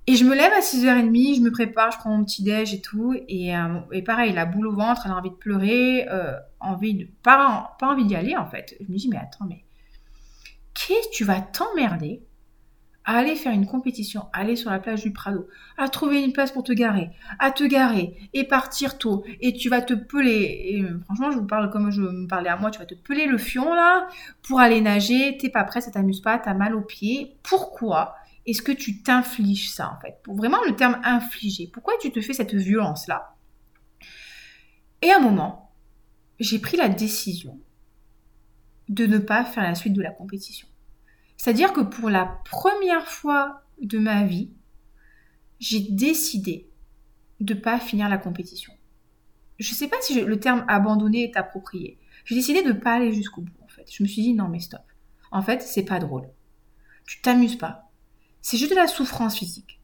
Et 0.09 0.15
je 0.15 0.23
me 0.23 0.33
lève 0.33 0.53
à 0.53 0.61
6h30, 0.61 1.35
je 1.35 1.41
me 1.41 1.51
prépare, 1.51 1.91
je 1.91 1.97
prends 1.97 2.15
mon 2.15 2.23
petit 2.23 2.41
déj 2.41 2.73
et 2.73 2.79
tout. 2.79 3.13
Et, 3.27 3.55
euh, 3.55 4.01
pareil, 4.05 4.31
la 4.31 4.45
boule 4.45 4.67
au 4.67 4.73
ventre, 4.73 5.01
elle 5.05 5.11
a 5.11 5.15
envie 5.17 5.31
de 5.31 5.35
pleurer, 5.35 6.07
euh, 6.09 6.33
envie 6.61 6.93
de, 6.93 7.07
pas, 7.23 7.75
pas 7.77 7.87
envie 7.87 8.05
d'y 8.05 8.15
aller 8.15 8.37
en 8.37 8.45
fait. 8.45 8.77
Je 8.79 8.89
me 8.89 8.97
dis, 8.97 9.09
mais 9.09 9.17
attends, 9.17 9.45
mais 9.49 9.65
qu'est-ce 10.73 11.09
que 11.09 11.13
tu 11.13 11.25
vas 11.25 11.41
t'emmerder 11.41 12.23
à 13.03 13.17
aller 13.17 13.35
faire 13.35 13.53
une 13.53 13.65
compétition, 13.65 14.25
aller 14.33 14.57
sur 14.57 14.69
la 14.69 14.79
plage 14.79 15.01
du 15.01 15.11
Prado, 15.11 15.47
à 15.77 15.87
trouver 15.87 16.23
une 16.23 16.33
place 16.33 16.51
pour 16.51 16.63
te 16.63 16.73
garer, 16.73 17.09
à 17.39 17.51
te 17.51 17.63
garer 17.63 18.17
et 18.33 18.43
partir 18.45 18.97
tôt. 18.97 19.23
Et 19.39 19.53
tu 19.53 19.69
vas 19.69 19.81
te 19.81 19.93
peler, 19.93 20.61
et 20.69 20.81
euh, 20.83 20.99
franchement, 21.05 21.31
je 21.31 21.37
vous 21.37 21.47
parle 21.47 21.69
comme 21.69 21.89
je 21.89 22.01
me 22.01 22.27
parlais 22.27 22.49
à 22.49 22.57
moi, 22.57 22.71
tu 22.71 22.79
vas 22.79 22.85
te 22.85 22.95
peler 22.95 23.25
le 23.25 23.37
fion 23.37 23.73
là 23.73 24.07
pour 24.41 24.59
aller 24.59 24.79
nager, 24.81 25.37
t'es 25.37 25.49
pas 25.49 25.63
prêt, 25.63 25.79
ça 25.81 25.91
t'amuse 25.91 26.21
pas, 26.21 26.37
t'as 26.37 26.53
mal 26.53 26.75
aux 26.75 26.81
pieds. 26.81 27.35
Pourquoi 27.43 28.15
est-ce 28.47 28.61
que 28.61 28.71
tu 28.71 29.03
t'infliges 29.03 29.69
ça 29.69 29.93
en 29.95 29.99
fait? 29.99 30.21
Pour 30.23 30.35
vraiment 30.35 30.63
le 30.65 30.75
terme 30.75 30.99
infliger. 31.03 31.69
Pourquoi 31.71 31.93
tu 32.01 32.11
te 32.11 32.21
fais 32.21 32.33
cette 32.33 32.55
violence-là? 32.55 33.35
Et 35.01 35.11
à 35.11 35.17
un 35.17 35.19
moment, 35.19 35.73
j'ai 36.39 36.59
pris 36.59 36.77
la 36.77 36.89
décision 36.89 37.59
de 38.87 39.05
ne 39.05 39.17
pas 39.17 39.43
faire 39.43 39.63
la 39.63 39.75
suite 39.75 39.93
de 39.93 40.01
la 40.01 40.11
compétition. 40.11 40.67
C'est-à-dire 41.35 41.73
que 41.73 41.81
pour 41.81 42.09
la 42.09 42.39
première 42.45 43.07
fois 43.07 43.63
de 43.81 43.99
ma 43.99 44.23
vie, 44.23 44.51
j'ai 45.59 45.81
décidé 45.81 46.69
de 47.41 47.53
ne 47.53 47.59
pas 47.59 47.79
finir 47.79 48.07
la 48.07 48.17
compétition. 48.17 48.73
Je 49.59 49.71
ne 49.71 49.75
sais 49.75 49.87
pas 49.87 49.97
si 50.01 50.21
le 50.21 50.39
terme 50.39 50.63
abandonner 50.67 51.23
est 51.23 51.37
approprié. 51.37 51.99
J'ai 52.23 52.35
décidé 52.35 52.63
de 52.63 52.69
ne 52.69 52.79
pas 52.79 52.93
aller 52.93 53.11
jusqu'au 53.11 53.41
bout 53.41 53.63
en 53.63 53.67
fait. 53.67 53.91
Je 53.91 54.03
me 54.03 54.07
suis 54.07 54.21
dit 54.21 54.33
non 54.33 54.47
mais 54.47 54.59
stop. 54.59 54.81
En 55.31 55.41
fait, 55.41 55.61
c'est 55.61 55.83
pas 55.83 55.99
drôle. 55.99 56.29
Tu 57.05 57.21
t'amuses 57.21 57.57
pas 57.57 57.86
c'est 58.41 58.57
juste 58.57 58.71
de 58.71 58.75
la 58.75 58.87
souffrance 58.87 59.37
physique. 59.37 59.79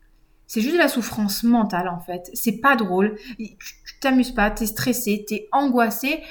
C'est 0.47 0.61
juste 0.61 0.73
de 0.73 0.79
la 0.79 0.87
souffrance 0.87 1.43
mentale 1.43 1.87
en 1.87 1.99
fait. 1.99 2.29
C'est 2.33 2.59
pas 2.59 2.75
drôle. 2.75 3.17
Tu 3.37 3.55
t'amuses 4.01 4.31
pas, 4.31 4.51
t'es 4.51 4.65
stressé, 4.65 5.25
t'es 5.27 5.47
angoissé. 5.51 6.21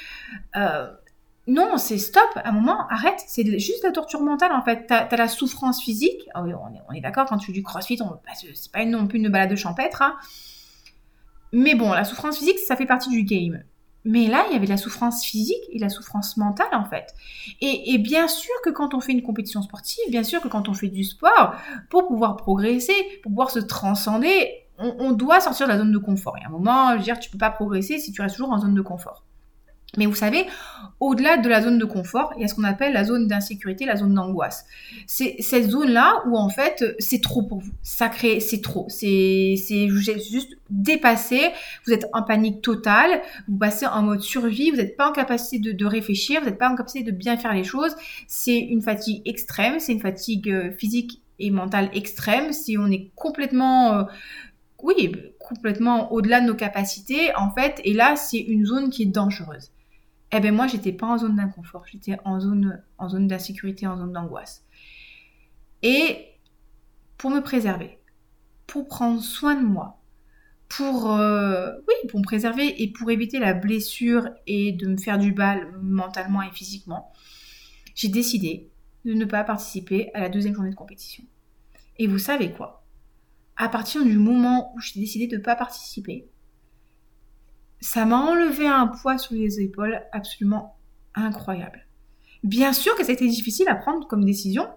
Euh, 0.56 0.90
non, 1.48 1.76
c'est 1.76 1.98
stop. 1.98 2.28
À 2.36 2.50
un 2.50 2.52
moment, 2.52 2.86
arrête. 2.88 3.20
C'est 3.26 3.58
juste 3.58 3.82
de 3.82 3.88
la 3.88 3.92
torture 3.92 4.20
mentale 4.20 4.52
en 4.52 4.62
fait. 4.62 4.86
T'as 4.86 5.06
as 5.06 5.16
la 5.16 5.28
souffrance 5.28 5.82
physique. 5.82 6.28
Ah 6.34 6.44
on 6.44 6.94
est, 6.94 7.00
d'accord 7.00 7.26
quand 7.26 7.38
tu 7.38 7.46
fais 7.46 7.52
du 7.52 7.62
crossfit, 7.62 7.98
c'est 8.54 8.72
pas 8.72 8.84
non 8.84 9.06
plus 9.06 9.18
une 9.18 9.28
balade 9.28 9.56
champêtre. 9.56 10.02
Hein. 10.02 10.16
Mais 11.52 11.74
bon, 11.74 11.92
la 11.92 12.04
souffrance 12.04 12.38
physique, 12.38 12.58
ça 12.60 12.76
fait 12.76 12.86
partie 12.86 13.10
du 13.10 13.24
game. 13.24 13.64
Mais 14.04 14.26
là, 14.26 14.44
il 14.48 14.52
y 14.52 14.56
avait 14.56 14.66
la 14.66 14.76
souffrance 14.76 15.24
physique 15.24 15.62
et 15.70 15.78
la 15.78 15.88
souffrance 15.88 16.36
mentale, 16.36 16.72
en 16.72 16.84
fait. 16.84 17.14
Et, 17.60 17.98
bien 17.98 18.28
sûr 18.28 18.54
que 18.64 18.70
quand 18.70 18.94
on 18.94 19.00
fait 19.00 19.12
une 19.12 19.22
compétition 19.22 19.62
sportive, 19.62 20.04
bien 20.10 20.24
sûr 20.24 20.40
que 20.40 20.48
quand 20.48 20.68
on 20.68 20.74
fait 20.74 20.88
du 20.88 21.04
sport, 21.04 21.54
pour 21.88 22.08
pouvoir 22.08 22.36
progresser, 22.36 22.94
pour 23.22 23.30
pouvoir 23.30 23.50
se 23.50 23.60
transcender, 23.60 24.48
on, 24.78 24.94
on 24.98 25.12
doit 25.12 25.40
sortir 25.40 25.66
de 25.66 25.72
la 25.72 25.78
zone 25.78 25.92
de 25.92 25.98
confort. 25.98 26.36
Et 26.38 26.44
à 26.44 26.48
un 26.48 26.50
moment, 26.50 26.92
je 26.92 26.96
veux 26.98 27.02
dire, 27.04 27.20
tu 27.20 27.30
peux 27.30 27.38
pas 27.38 27.50
progresser 27.50 27.98
si 27.98 28.12
tu 28.12 28.20
restes 28.22 28.36
toujours 28.36 28.52
en 28.52 28.58
zone 28.58 28.74
de 28.74 28.82
confort. 28.82 29.24
Mais 29.98 30.06
vous 30.06 30.14
savez, 30.14 30.46
au-delà 31.00 31.36
de 31.36 31.50
la 31.50 31.60
zone 31.60 31.76
de 31.76 31.84
confort, 31.84 32.32
il 32.36 32.40
y 32.40 32.44
a 32.46 32.48
ce 32.48 32.54
qu'on 32.54 32.64
appelle 32.64 32.94
la 32.94 33.04
zone 33.04 33.26
d'insécurité, 33.26 33.84
la 33.84 33.96
zone 33.96 34.14
d'angoisse. 34.14 34.64
C'est 35.06 35.36
cette 35.40 35.68
zone-là 35.68 36.22
où 36.26 36.38
en 36.38 36.48
fait 36.48 36.82
c'est 36.98 37.20
trop 37.20 37.42
pour 37.42 37.58
vous. 37.58 37.72
Ça 37.82 38.08
crée, 38.08 38.40
c'est 38.40 38.62
trop. 38.62 38.86
C'est, 38.88 39.56
juste 39.90 40.56
dépassé. 40.70 41.50
Vous 41.86 41.92
êtes 41.92 42.06
en 42.14 42.22
panique 42.22 42.62
totale. 42.62 43.20
Vous 43.48 43.58
passez 43.58 43.84
en 43.84 44.02
mode 44.02 44.22
survie. 44.22 44.70
Vous 44.70 44.78
n'êtes 44.78 44.96
pas 44.96 45.10
en 45.10 45.12
capacité 45.12 45.58
de, 45.58 45.72
de 45.72 45.84
réfléchir. 45.84 46.40
Vous 46.40 46.46
n'êtes 46.46 46.58
pas 46.58 46.70
en 46.70 46.74
capacité 46.74 47.04
de 47.04 47.14
bien 47.14 47.36
faire 47.36 47.52
les 47.52 47.64
choses. 47.64 47.94
C'est 48.26 48.58
une 48.58 48.80
fatigue 48.80 49.20
extrême. 49.26 49.78
C'est 49.78 49.92
une 49.92 50.00
fatigue 50.00 50.48
euh, 50.48 50.72
physique 50.72 51.20
et 51.38 51.50
mentale 51.50 51.90
extrême. 51.92 52.54
Si 52.54 52.78
on 52.78 52.86
est 52.86 53.10
complètement 53.14 53.92
euh, 53.92 54.02
oui, 54.82 55.12
complètement 55.38 56.12
au-delà 56.12 56.40
de 56.40 56.46
nos 56.46 56.54
capacités, 56.54 57.34
en 57.36 57.50
fait, 57.50 57.80
et 57.84 57.92
là, 57.92 58.16
c'est 58.16 58.38
une 58.38 58.66
zone 58.66 58.88
qui 58.88 59.02
est 59.02 59.06
dangereuse 59.06 59.70
eh 60.32 60.40
ben 60.40 60.54
moi 60.54 60.66
j'étais 60.66 60.92
pas 60.92 61.06
en 61.06 61.18
zone 61.18 61.36
d'inconfort, 61.36 61.84
j'étais 61.86 62.16
en 62.24 62.40
zone, 62.40 62.82
en 62.98 63.08
zone 63.08 63.28
d'insécurité, 63.28 63.86
en 63.86 63.98
zone 63.98 64.12
d'angoisse. 64.12 64.64
Et 65.82 66.26
pour 67.18 67.30
me 67.30 67.40
préserver, 67.40 67.98
pour 68.66 68.88
prendre 68.88 69.20
soin 69.22 69.54
de 69.54 69.66
moi, 69.66 70.00
pour 70.68 71.12
euh, 71.12 71.72
oui, 71.86 72.08
pour 72.08 72.20
me 72.20 72.24
préserver 72.24 72.82
et 72.82 72.90
pour 72.90 73.10
éviter 73.10 73.38
la 73.38 73.52
blessure 73.52 74.30
et 74.46 74.72
de 74.72 74.86
me 74.86 74.96
faire 74.96 75.18
du 75.18 75.34
mal 75.34 75.70
mentalement 75.82 76.40
et 76.40 76.50
physiquement, 76.50 77.12
j'ai 77.94 78.08
décidé 78.08 78.70
de 79.04 79.12
ne 79.12 79.26
pas 79.26 79.44
participer 79.44 80.10
à 80.14 80.20
la 80.20 80.30
deuxième 80.30 80.54
journée 80.54 80.70
de 80.70 80.74
compétition. 80.74 81.24
Et 81.98 82.06
vous 82.06 82.18
savez 82.18 82.52
quoi? 82.52 82.86
À 83.56 83.68
partir 83.68 84.02
du 84.02 84.16
moment 84.16 84.72
où 84.74 84.80
j'ai 84.80 84.98
décidé 84.98 85.26
de 85.26 85.36
ne 85.36 85.42
pas 85.42 85.56
participer, 85.56 86.26
ça 87.82 88.06
m'a 88.06 88.16
enlevé 88.16 88.66
un 88.66 88.86
poids 88.86 89.18
sur 89.18 89.34
les 89.34 89.60
épaules 89.60 90.00
absolument 90.12 90.76
incroyable. 91.14 91.86
Bien 92.44 92.72
sûr 92.72 92.94
que 92.96 93.04
ça 93.04 93.10
a 93.10 93.12
été 93.12 93.26
difficile 93.26 93.68
à 93.68 93.74
prendre 93.74 94.06
comme 94.06 94.24
décision, 94.24 94.68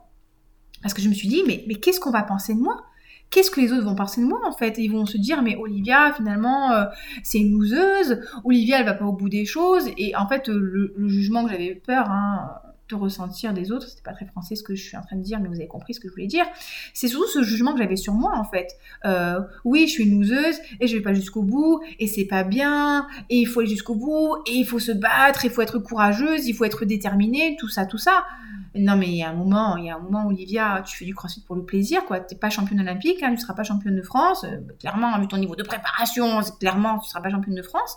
parce 0.82 0.94
que 0.94 1.02
je 1.02 1.08
me 1.08 1.14
suis 1.14 1.28
dit, 1.28 1.44
mais, 1.48 1.64
mais 1.68 1.76
qu'est-ce 1.76 2.00
qu'on 2.00 2.12
va 2.12 2.24
penser 2.24 2.56
de 2.56 2.60
moi? 2.60 2.84
Qu'est-ce 3.30 3.52
que 3.52 3.62
les 3.62 3.72
autres 3.72 3.86
vont 3.86 3.96
penser 3.96 4.22
de 4.22 4.26
moi 4.26 4.42
en 4.46 4.52
fait? 4.52 4.78
Ils 4.78 4.92
vont 4.92 5.06
se 5.06 5.18
dire, 5.18 5.42
mais 5.44 5.56
Olivia, 5.56 6.14
finalement, 6.14 6.72
euh, 6.72 6.86
c'est 7.24 7.40
une 7.40 7.54
loseuse. 7.54 8.22
Olivia, 8.44 8.80
elle 8.80 8.86
va 8.86 8.94
pas 8.94 9.06
au 9.06 9.14
bout 9.14 9.30
des 9.30 9.46
choses. 9.46 9.90
Et 9.98 10.16
en 10.16 10.28
fait, 10.28 10.48
le, 10.48 10.94
jugement 11.08 11.46
que 11.46 11.52
j'avais 11.52 11.76
peur, 11.76 12.10
hein, 12.10 12.60
de 12.90 12.96
ressentir 12.96 13.54
des 13.54 13.72
autres. 13.72 13.88
C'était 13.90 14.04
pas 14.04 14.14
très 14.14 14.26
français 14.26 14.56
ce 14.56 14.64
que 14.64 14.76
je 14.76 14.84
suis 14.84 14.98
en 14.98 15.02
train 15.02 15.16
de 15.16 15.22
dire, 15.22 15.40
mais 15.40 15.48
vous 15.48 15.56
avez 15.56 15.68
compris 15.68 15.94
ce 15.94 16.00
que 16.00 16.08
je 16.08 16.14
voulais 16.14 16.28
dire. 16.28 16.46
C'est 16.94 17.08
surtout 17.08 17.28
ce 17.28 17.44
jugement 17.44 17.74
que 17.74 17.80
j'avais 17.80 17.96
sur 17.96 18.14
moi 18.14 18.34
en 18.38 18.44
fait. 18.44 18.78
Euh, 19.06 19.40
oui, 19.64 19.88
je 19.88 19.92
suis 19.94 20.04
une 20.04 20.22
loseuse 20.22 20.58
et 20.80 20.88
je 20.88 20.96
vais 20.96 21.02
pas 21.02 21.14
jusqu'au 21.14 21.42
bout 21.42 21.82
et 22.00 22.08
c'est 22.08 22.26
pas 22.26 22.44
bien 22.44 23.08
et 23.30 23.38
il 23.38 23.46
faut 23.46 23.62
aller 23.62 23.70
jusqu'au 23.70 23.96
bout 23.96 24.38
et 24.48 24.54
il 24.54 24.66
faut 24.66 24.80
se 24.80 24.92
battre, 24.92 25.46
il 25.46 25.52
faut 25.52 25.62
être 25.62 25.80
courageuse, 25.80 26.48
il 26.48 26.54
faut 26.54 26.66
être 26.66 26.86
déterminée, 26.86 27.56
tout 27.60 27.70
ça, 27.70 27.86
tout 27.86 27.98
ça. 27.98 28.26
Non, 28.78 28.98
mais 28.98 29.08
il 29.08 29.16
y 29.16 29.24
a 29.24 29.30
un 29.30 29.34
moment, 29.34 29.78
il 29.78 29.86
y 29.86 29.90
a 29.90 29.96
un 29.96 30.00
moment, 30.00 30.28
Olivia, 30.28 30.84
tu 30.86 30.98
fais 30.98 31.06
du 31.06 31.16
crossfit 31.16 31.42
pour 31.42 31.56
le 31.56 31.64
plaisir, 31.64 32.06
quoi. 32.06 32.20
T'es 32.20 32.36
pas 32.36 32.50
championne 32.50 32.82
olympique, 32.82 33.24
hein, 33.24 33.34
tu 33.34 33.38
seras 33.38 33.54
pas 33.54 33.64
championne 33.64 33.96
de 33.96 34.02
France. 34.02 34.44
Euh, 34.44 34.60
clairement, 34.80 35.18
vu 35.20 35.28
ton 35.30 35.38
niveau 35.38 35.56
de 35.56 35.64
préparation, 35.64 36.42
clairement, 36.60 37.00
tu 37.00 37.10
seras 37.10 37.22
pas 37.22 37.30
championne 37.30 37.56
de 37.56 37.62
France. 37.62 37.96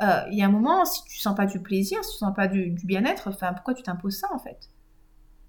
Euh, 0.00 0.20
il 0.30 0.38
y 0.38 0.42
a 0.42 0.46
un 0.46 0.50
moment, 0.50 0.84
si 0.84 1.02
tu 1.04 1.18
sens 1.18 1.34
pas 1.34 1.46
du 1.46 1.60
plaisir, 1.60 2.04
si 2.04 2.12
tu 2.12 2.18
sens 2.18 2.32
pas 2.36 2.46
du, 2.46 2.76
bien-être, 2.84 3.28
enfin, 3.28 3.52
pourquoi 3.52 3.74
tu 3.74 3.82
t'imposes 3.82 4.18
ça, 4.18 4.28
en 4.32 4.38
fait? 4.38 4.70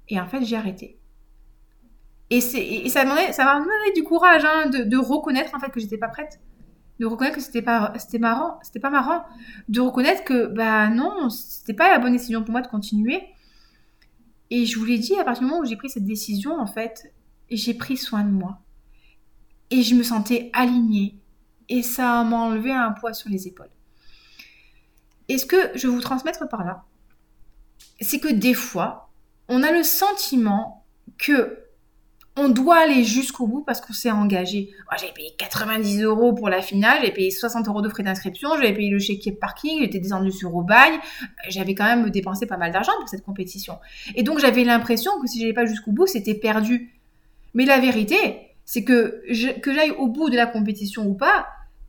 Et 0.10 0.20
en 0.20 0.28
fait, 0.28 0.44
j'ai 0.44 0.58
arrêté. 0.58 1.00
Et, 2.32 2.42
ça 2.42 3.06
m'a 3.06 3.60
donné 3.60 3.94
du 3.96 4.04
courage 4.04 4.44
hein, 4.44 4.70
de, 4.70 4.98
reconnaître, 4.98 5.54
en 5.56 5.60
fait, 5.60 5.70
que 5.70 5.80
j'étais 5.80 6.00
pas 6.00 6.08
prête. 6.08 6.40
De 7.00 7.06
reconnaître 7.06 7.36
que 7.36 7.44
c'était 7.44 7.62
pas, 7.62 7.94
marrant, 8.20 8.60
c'était 8.64 8.80
pas 8.80 8.90
marrant. 8.90 9.24
De 9.70 9.82
reconnaître 9.82 10.24
que, 10.24 10.48
bah 10.48 10.90
non, 10.90 11.30
c'était 11.30 11.74
pas 11.74 11.90
la 11.92 12.00
bonne 12.00 12.14
décision 12.14 12.42
pour 12.42 12.52
moi 12.52 12.62
de 12.62 12.68
continuer 12.68 13.22
et 14.56 14.68
je 14.68 14.78
vous 14.78 14.86
l'ai 14.86 15.00
dit, 15.00 15.16
à 15.16 15.24
partir 15.24 15.42
du 15.42 15.50
moment 15.50 15.62
où 15.64 15.66
j'ai 15.66 15.76
pris 15.76 15.90
cette 15.90 16.06
décision, 16.06 16.60
en 16.60 16.68
fait, 16.68 17.12
j'ai 17.50 17.74
pris 17.74 17.98
soin 17.98 18.24
de 18.24 18.30
moi. 18.30 18.60
Et 19.72 19.82
je 19.82 19.96
me 19.96 20.04
sentais 20.04 20.52
alignée. 20.54 21.18
Et 21.70 21.82
ça 21.82 22.24
m'a 22.24 22.38
enlevé 22.38 22.72
un 22.72 22.92
poids 22.92 23.14
sur 23.14 23.32
les 23.32 23.48
épaules. 23.48 23.72
Et 25.28 25.40
ce 25.40 25.48
que 25.48 25.72
je 25.74 25.88
veux 25.88 25.94
vous 25.96 26.02
transmettre 26.02 26.48
par 26.48 26.64
là, 26.64 26.84
c'est 28.00 28.20
que 28.20 28.32
des 28.32 28.54
fois, 28.54 29.12
on 29.48 29.64
a 29.64 29.72
le 29.72 29.82
sentiment 29.82 30.86
que 31.18 31.63
on 32.36 32.50
doit 32.50 32.78
aller 32.78 33.04
jusqu'au 33.04 33.46
bout 33.46 33.64
parce 33.64 33.80
qu'on 33.80 33.94
s'est 33.94 34.12
engagé. 34.12 34.72
J'ai 35.00 35.12
payé 35.14 35.34
90 35.38 36.02
euros 36.02 36.34
pour 36.34 36.50
la 36.50 36.62
finale, 36.62 37.00
j'ai 37.04 37.12
payé 37.12 37.30
60 37.30 37.68
euros 37.68 37.82
de 37.82 37.90
frais 37.90 38.04
d'inscription, 38.04 38.50
j'avais 38.56 38.74
payé 38.74 38.90
le 38.90 39.00
chéquier 39.00 39.34
de 39.34 39.38
parking, 39.38 39.80
j'étais 39.82 40.00
descendu 40.00 40.32
sur 40.32 40.56
au 40.56 40.64
bail, 40.64 40.94
j'avais 41.50 41.76
quand 41.76 41.86
même 41.86 42.10
dépensé 42.10 42.48
pas 42.48 42.58
mal 42.58 42.72
d'argent 42.72 42.92
pour 43.00 43.10
cette 43.10 43.24
compétition. 43.24 43.78
Et 44.16 44.24
donc, 44.24 44.40
j'avais 44.40 44.64
l'impression 44.64 45.12
que 45.22 45.28
si 45.28 45.40
j'allais 45.40 45.54
pas 45.54 45.66
jusqu'au 45.66 45.92
bout, 45.92 46.08
c'était 46.08 46.36
perdu. 46.36 46.92
Mais 47.54 47.66
la 47.66 47.80
vérité, 47.80 48.56
c'est 48.66 48.84
que 48.84 49.22
que 49.60 49.74
j'aille 49.74 49.92
au 49.92 50.08
bout 50.08 50.30
de 50.30 50.36
la 50.36 50.48
compétition 50.48 51.06
ou 51.06 51.14
pas, 51.14 51.48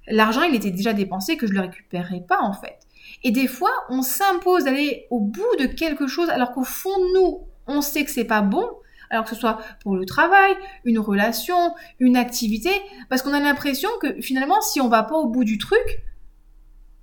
l'argent, 0.08 0.42
il 0.42 0.54
était 0.54 0.70
déjà 0.70 0.92
dépensé, 0.92 1.38
que 1.38 1.46
je 1.46 1.52
le 1.52 1.60
récupérerais 1.60 2.24
pas, 2.26 2.40
en 2.40 2.52
fait. 2.52 2.80
Et 3.22 3.30
des 3.30 3.46
fois, 3.46 3.72
on 3.88 4.02
s'impose 4.02 4.64
d'aller 4.64 5.06
au 5.10 5.20
bout 5.20 5.56
de 5.58 5.66
quelque 5.66 6.06
chose 6.06 6.28
alors 6.28 6.52
qu'au 6.52 6.64
fond 6.64 6.90
nous, 7.14 7.40
on 7.66 7.80
sait 7.80 8.04
que 8.04 8.10
c'est 8.10 8.24
pas 8.24 8.42
bon, 8.42 8.68
alors 9.14 9.24
que 9.24 9.34
ce 9.34 9.40
soit 9.40 9.58
pour 9.80 9.96
le 9.96 10.04
travail, 10.04 10.54
une 10.84 10.98
relation, 10.98 11.56
une 12.00 12.16
activité, 12.16 12.70
parce 13.08 13.22
qu'on 13.22 13.32
a 13.32 13.40
l'impression 13.40 13.88
que 14.00 14.20
finalement, 14.20 14.60
si 14.60 14.80
on 14.80 14.88
va 14.88 15.02
pas 15.02 15.16
au 15.16 15.28
bout 15.28 15.44
du 15.44 15.58
truc, 15.58 16.02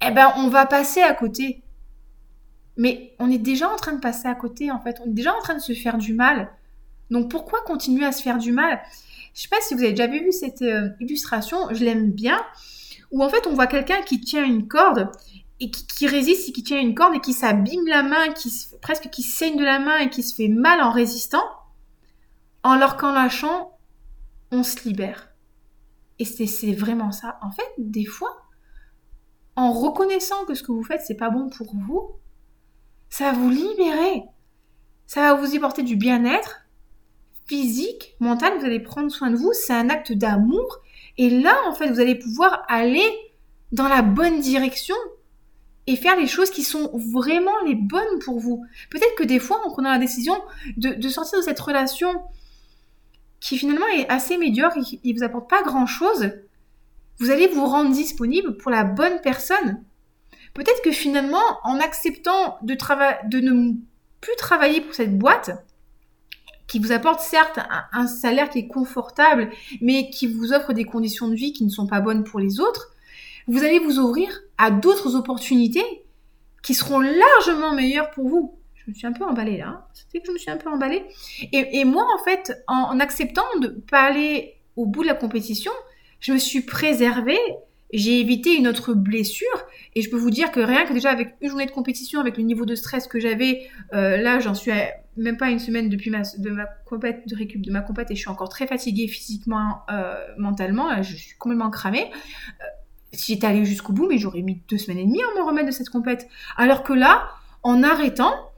eh 0.06 0.12
ben, 0.12 0.34
on 0.38 0.48
va 0.50 0.66
passer 0.66 1.02
à 1.02 1.14
côté. 1.14 1.62
Mais 2.78 3.14
on 3.20 3.30
est 3.32 3.38
déjà 3.38 3.70
en 3.70 3.76
train 3.76 3.94
de 3.94 4.00
passer 4.00 4.28
à 4.28 4.36
côté, 4.36 4.72
en 4.72 4.80
fait. 4.80 5.00
On 5.06 5.10
est 5.10 5.14
déjà 5.14 5.34
en 5.34 5.40
train 5.40 5.56
de 5.56 5.62
se 5.62 5.74
faire 5.74 5.98
du 5.98 6.14
mal. 6.14 6.52
Donc 7.12 7.30
pourquoi 7.30 7.62
continuer 7.62 8.06
à 8.06 8.12
se 8.12 8.22
faire 8.22 8.38
du 8.38 8.52
mal? 8.52 8.82
Je 9.34 9.42
sais 9.42 9.50
pas 9.50 9.62
si 9.62 9.74
vous 9.74 9.82
avez 9.82 9.92
déjà 9.92 10.08
vu 10.08 10.32
cette 10.32 10.62
euh, 10.62 10.90
illustration, 11.00 11.58
je 11.72 11.84
l'aime 11.86 12.12
bien, 12.12 12.42
où 13.12 13.24
en 13.24 13.30
fait 13.30 13.48
on 13.48 13.54
voit 13.54 13.68
quelqu'un 13.68 14.02
qui 14.02 14.20
tient 14.20 14.44
une 14.44 14.68
corde 14.68 15.10
et 15.60 15.70
qui, 15.70 16.08
résiste 16.08 16.50
et 16.50 16.52
qui 16.52 16.64
tient 16.64 16.80
une 16.80 16.96
corde 16.96 17.16
et 17.16 17.20
qui 17.20 17.34
s'abîme 17.34 17.86
la 17.88 18.02
main, 18.02 18.34
presque 18.82 19.10
qui 19.10 19.22
saigne 19.22 19.58
de 19.58 19.64
la 19.64 19.80
main 19.80 20.00
et 20.00 20.10
qui 20.10 20.24
se 20.24 20.34
fait 20.34 20.48
mal 20.48 20.82
en 20.82 20.92
résistant. 20.92 21.44
En 22.64 22.76
leur 22.76 22.98
lâchant, 23.02 23.78
on 24.52 24.64
se 24.64 24.88
libère. 24.88 25.30
Et 26.20 26.26
c'est 26.26 26.74
vraiment 26.74 27.12
ça. 27.12 27.40
En 27.42 27.52
fait, 27.52 27.68
des 27.78 28.06
fois, 28.06 28.44
en 29.56 29.72
reconnaissant 29.72 30.46
que 30.46 30.54
ce 30.54 30.62
que 30.62 30.72
vous 30.72 30.84
faites, 30.84 31.02
c'est 31.02 31.16
pas 31.16 31.32
bon 31.32 31.50
pour 31.50 31.76
vous, 31.76 32.12
ça 33.10 33.32
va 33.32 33.38
vous 33.38 33.50
libérer. 33.50 34.24
Ça 35.08 35.22
va 35.22 35.34
vous 35.34 35.54
y 35.54 35.60
porter 35.60 35.84
du 35.84 35.96
bien-être 35.96 36.62
physique, 37.48 38.16
mental. 38.20 38.58
Vous 38.60 38.66
allez 38.66 38.80
prendre 38.80 39.12
soin 39.12 39.32
de 39.32 39.36
vous. 39.36 39.52
C'est 39.54 39.74
un 39.74 39.90
acte 39.90 40.14
d'amour. 40.14 40.80
Et 41.18 41.30
là, 41.30 41.56
en 41.68 41.74
fait, 41.74 41.90
vous 41.90 42.00
allez 42.00 42.16
pouvoir 42.16 42.64
aller 42.68 43.04
dans 43.72 43.88
la 43.88 44.04
bonne 44.04 44.40
direction 44.40 44.96
et 45.88 45.96
faire 45.96 46.16
les 46.16 46.28
choses 46.28 46.52
qui 46.52 46.64
sont 46.64 46.92
vraiment 46.94 47.60
les 47.66 47.76
bonnes 47.76 48.20
pour 48.24 48.40
vous. 48.40 48.64
Peut-être 48.92 49.16
que 49.16 49.24
des 49.24 49.40
fois, 49.40 49.60
en 49.66 49.72
prenant 49.72 49.92
la 49.92 49.98
décision 49.98 50.36
de, 50.78 50.94
de 50.94 51.10
sortir 51.10 51.40
de 51.40 51.44
cette 51.44 51.60
relation 51.60 52.22
qui 53.42 53.58
finalement 53.58 53.88
est 53.88 54.08
assez 54.08 54.38
médiocre 54.38 54.78
et 54.78 54.82
qui 54.82 55.02
ne 55.04 55.18
vous 55.18 55.24
apporte 55.24 55.50
pas 55.50 55.64
grand-chose, 55.64 56.32
vous 57.20 57.30
allez 57.30 57.48
vous 57.48 57.66
rendre 57.66 57.92
disponible 57.92 58.56
pour 58.56 58.72
la 58.72 58.86
bonne 58.86 59.20
personne. 59.22 59.84
Peut-être 60.54 60.82
que 60.84 60.92
finalement, 60.92 61.44
en 61.64 61.80
acceptant 61.80 62.58
de, 62.62 62.76
de 63.28 63.40
ne 63.40 63.74
plus 64.22 64.36
travailler 64.38 64.80
pour 64.80 64.94
cette 64.94 65.18
boîte, 65.18 65.52
qui 66.68 66.80
vous 66.80 66.94
apporte 66.94 67.20
certes 67.20 67.60
un, 67.92 68.08
salaire 68.08 68.50
qui 68.50 68.60
est 68.60 68.68
confortable, 68.68 69.50
mais 69.82 70.10
qui 70.10 70.26
vous 70.26 70.54
offre 70.54 70.72
des 70.72 70.86
conditions 70.86 71.28
de 71.28 71.36
vie 71.36 71.52
qui 71.52 71.66
ne 71.66 71.70
sont 71.70 71.86
pas 71.86 72.00
bonnes 72.00 72.24
pour 72.24 72.40
les 72.40 72.62
autres, 72.62 72.92
vous 73.48 73.64
allez 73.64 73.80
vous 73.80 74.00
ouvrir 74.00 74.40
à 74.58 74.72
d'autres 74.72 75.16
opportunités 75.16 75.84
qui 76.64 76.74
seront 76.74 77.00
largement 77.00 77.74
meilleures 77.74 78.10
pour 78.12 78.30
vous 78.30 78.56
je 78.86 78.92
me 78.92 78.96
suis 78.96 79.08
un 79.08 79.14
peu 79.14 79.24
emballée 79.24 79.58
là. 79.58 79.88
C'est 79.94 80.20
que 80.20 80.28
je 80.28 80.32
me 80.32 80.38
suis 80.38 80.52
un 80.52 80.58
peu 80.58 80.70
emballée. 80.70 81.04
Et, 81.52 81.86
moi, 81.86 82.06
en 82.16 82.24
fait, 82.24 82.64
en, 82.68 83.00
acceptant 83.00 83.46
de 83.60 83.68
pas 83.68 84.02
aller 84.02 84.56
au 84.76 84.86
bout 84.86 85.04
de 85.04 85.08
la 85.08 85.14
compétition, 85.14 85.72
je 86.20 86.34
me 86.34 86.38
suis 86.38 86.62
préservée. 86.62 87.40
J'ai 87.94 88.22
évité 88.22 88.56
une 88.56 88.68
autre 88.68 88.94
blessure. 88.94 89.48
Et 89.96 90.02
je 90.02 90.10
peux 90.10 90.18
vous 90.18 90.32
dire 90.32 90.52
que 90.52 90.62
rien 90.62 90.86
que 90.86 90.94
déjà 90.94 91.12
avec 91.12 91.36
une 91.42 91.50
journée 91.50 91.66
de 91.66 91.72
compétition, 91.72 92.20
avec 92.20 92.38
le 92.38 92.44
niveau 92.44 92.66
de 92.66 92.76
stress 92.76 93.08
que 93.08 93.20
j'avais, 93.20 93.68
euh, 93.94 94.18
là, 94.18 94.40
j'en 94.40 94.54
suis 94.54 94.72
même 95.18 95.38
pas 95.38 95.50
une 95.50 95.60
semaine 95.60 95.90
depuis 95.90 96.10
ma, 96.10 96.22
de 96.38 96.50
ma 96.50 96.66
compète, 96.86 97.28
de 97.28 97.36
récup 97.36 97.62
de 97.62 97.72
ma 97.72 97.82
compète, 97.82 98.10
et 98.12 98.16
je 98.16 98.22
suis 98.22 98.30
encore 98.30 98.50
très 98.50 98.66
fatiguée 98.66 99.08
physiquement, 99.08 99.82
euh, 99.92 100.16
mentalement. 100.38 101.04
je 101.04 101.16
suis 101.16 101.38
complètement 101.38 101.70
cramée. 101.70 102.10
Euh, 102.62 102.66
si 103.14 103.34
j'étais 103.34 103.48
allée 103.48 103.66
jusqu'au 103.66 103.92
bout, 103.92 104.08
mais 104.08 104.18
j'aurais 104.18 104.42
mis 104.42 104.62
deux 104.70 104.78
semaines 104.78 105.00
et 105.00 105.06
demie 105.06 105.22
à 105.22 105.40
me 105.40 105.46
remettre 105.46 105.68
de 105.68 105.72
cette 105.72 105.90
compète. 105.90 106.30
Alors 106.56 106.84
que 106.84 106.94
là, 106.94 107.28
en 107.64 107.84
arrêtant, 107.84 108.51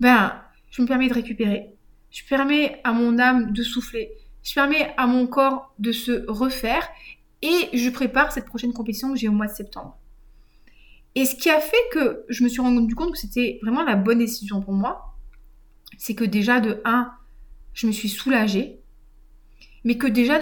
ben, 0.00 0.40
je 0.70 0.82
me 0.82 0.86
permets 0.86 1.08
de 1.08 1.14
récupérer. 1.14 1.74
Je 2.10 2.22
permets 2.28 2.80
à 2.84 2.92
mon 2.92 3.18
âme 3.18 3.52
de 3.52 3.62
souffler. 3.62 4.12
Je 4.42 4.54
permets 4.54 4.94
à 4.96 5.06
mon 5.06 5.26
corps 5.26 5.74
de 5.78 5.92
se 5.92 6.24
refaire 6.28 6.88
et 7.42 7.68
je 7.72 7.90
prépare 7.90 8.32
cette 8.32 8.46
prochaine 8.46 8.72
compétition 8.72 9.12
que 9.12 9.18
j'ai 9.18 9.28
au 9.28 9.32
mois 9.32 9.46
de 9.46 9.52
septembre. 9.52 9.98
Et 11.14 11.24
ce 11.24 11.34
qui 11.34 11.50
a 11.50 11.60
fait 11.60 11.76
que 11.92 12.24
je 12.28 12.44
me 12.44 12.48
suis 12.48 12.60
rendu 12.60 12.94
compte 12.94 13.12
que 13.12 13.18
c'était 13.18 13.58
vraiment 13.62 13.82
la 13.82 13.96
bonne 13.96 14.18
décision 14.18 14.60
pour 14.60 14.72
moi, 14.72 15.16
c'est 15.96 16.14
que 16.14 16.24
déjà 16.24 16.60
de 16.60 16.80
1, 16.84 17.12
je 17.74 17.86
me 17.86 17.92
suis 17.92 18.08
soulagée, 18.08 18.80
mais 19.84 19.98
que 19.98 20.06
déjà, 20.06 20.40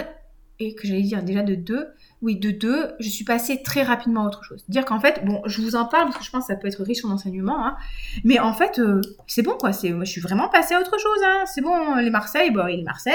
et 0.59 0.75
que 0.75 0.87
j'allais 0.87 1.03
dire 1.03 1.23
déjà 1.23 1.43
de 1.43 1.55
2, 1.55 1.87
oui, 2.23 2.37
de 2.37 2.51
deux, 2.51 2.93
je 2.99 3.09
suis 3.09 3.25
passée 3.25 3.63
très 3.63 3.83
rapidement 3.83 4.25
à 4.25 4.27
autre 4.29 4.43
chose. 4.45 4.65
Dire 4.69 4.85
qu'en 4.85 5.01
fait, 5.01 5.25
bon, 5.25 5.43
je 5.47 5.61
vous 5.61 5.77
en 5.77 5.85
parle 5.85 6.05
parce 6.07 6.19
que 6.19 6.25
je 6.25 6.31
pense 6.31 6.47
que 6.47 6.53
ça 6.53 6.57
peut 6.57 6.69
être 6.69 6.83
riche 6.83 7.05
en 7.05 7.11
enseignement, 7.11 7.65
hein, 7.65 7.77
mais 8.25 8.39
en 8.39 8.53
fait, 8.53 8.79
euh, 8.79 9.01
c'est 9.27 9.43
bon 9.43 9.55
quoi. 9.59 9.73
C'est, 9.73 9.95
je 9.99 10.05
suis 10.05 10.21
vraiment 10.21 10.49
passée 10.49 10.75
à 10.75 10.81
autre 10.81 10.99
chose. 10.99 11.19
Hein, 11.25 11.45
c'est 11.47 11.61
bon, 11.61 11.97
les 11.97 12.11
Marseille, 12.11 12.51
bon, 12.51 12.67
et 12.67 12.77
les 12.77 12.83
Marseille, 12.83 13.15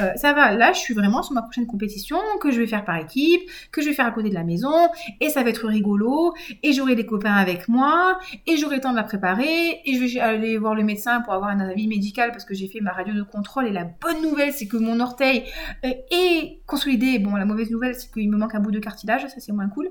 euh, 0.00 0.10
ça 0.16 0.32
va. 0.32 0.52
Là, 0.52 0.72
je 0.72 0.78
suis 0.78 0.94
vraiment 0.94 1.22
sur 1.22 1.34
ma 1.34 1.42
prochaine 1.42 1.66
compétition 1.66 2.18
que 2.40 2.50
je 2.50 2.60
vais 2.60 2.66
faire 2.66 2.84
par 2.84 2.96
équipe, 2.96 3.42
que 3.72 3.82
je 3.82 3.88
vais 3.88 3.94
faire 3.94 4.06
à 4.06 4.10
côté 4.10 4.28
de 4.28 4.34
la 4.34 4.44
maison, 4.44 4.88
et 5.20 5.30
ça 5.30 5.42
va 5.42 5.50
être 5.50 5.66
rigolo, 5.66 6.34
et 6.62 6.72
j'aurai 6.72 6.94
des 6.94 7.06
copains 7.06 7.34
avec 7.34 7.68
moi, 7.68 8.18
et 8.46 8.56
j'aurai 8.56 8.76
le 8.76 8.82
temps 8.82 8.92
de 8.92 8.96
la 8.96 9.04
préparer, 9.04 9.80
et 9.84 9.94
je 9.94 10.14
vais 10.14 10.20
aller 10.20 10.58
voir 10.58 10.74
le 10.74 10.84
médecin 10.84 11.20
pour 11.22 11.32
avoir 11.32 11.50
un 11.50 11.60
avis 11.60 11.88
médical 11.88 12.30
parce 12.30 12.44
que 12.44 12.54
j'ai 12.54 12.68
fait 12.68 12.80
ma 12.80 12.92
radio 12.92 13.14
de 13.14 13.22
contrôle. 13.22 13.66
Et 13.66 13.72
la 13.72 13.84
bonne 13.84 14.22
nouvelle, 14.22 14.52
c'est 14.52 14.66
que 14.66 14.76
mon 14.76 15.00
orteil 15.00 15.44
euh, 15.84 15.92
est 16.10 16.60
consolidé. 16.66 17.18
Bon, 17.18 17.34
la 17.34 17.44
mauvaise 17.44 17.70
nouvelle, 17.70 17.94
c'est 17.94 18.10
que 18.10 18.20
il 18.28 18.32
me 18.32 18.36
manque 18.36 18.54
un 18.54 18.60
bout 18.60 18.70
de 18.70 18.78
cartilage, 18.78 19.22
ça 19.22 19.40
c'est 19.40 19.52
moins 19.52 19.68
cool. 19.68 19.88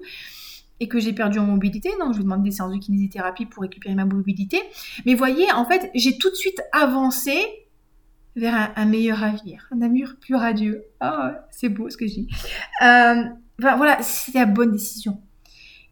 Et 0.80 0.88
que 0.88 1.00
j'ai 1.00 1.12
perdu 1.12 1.40
en 1.40 1.46
mobilité, 1.46 1.90
donc 2.00 2.14
je 2.14 2.20
vais 2.20 2.24
demander 2.24 2.50
des 2.50 2.56
séances 2.56 2.72
de 2.72 2.78
kinésithérapie 2.78 3.48
pour 3.48 3.64
récupérer 3.64 3.96
ma 3.96 4.06
mobilité. 4.06 4.62
Mais 5.06 5.16
voyez, 5.16 5.52
en 5.52 5.66
fait, 5.66 5.90
j'ai 5.96 6.20
tout 6.20 6.30
de 6.30 6.36
suite 6.36 6.62
avancé 6.72 7.36
vers 8.36 8.72
un, 8.76 8.86
meilleur 8.86 9.24
avenir, 9.24 9.68
un 9.72 9.82
avenir 9.82 10.18
plus 10.22 10.36
radieux. 10.36 10.84
Oh, 11.04 11.30
c'est 11.50 11.70
beau 11.70 11.90
ce 11.90 11.98
que 11.98 12.06
je 12.06 12.14
dis. 12.14 12.28
Euh, 12.84 13.24
voilà, 13.58 13.98
c'est 14.04 14.36
la 14.36 14.46
bonne 14.46 14.72
décision. 14.72 15.20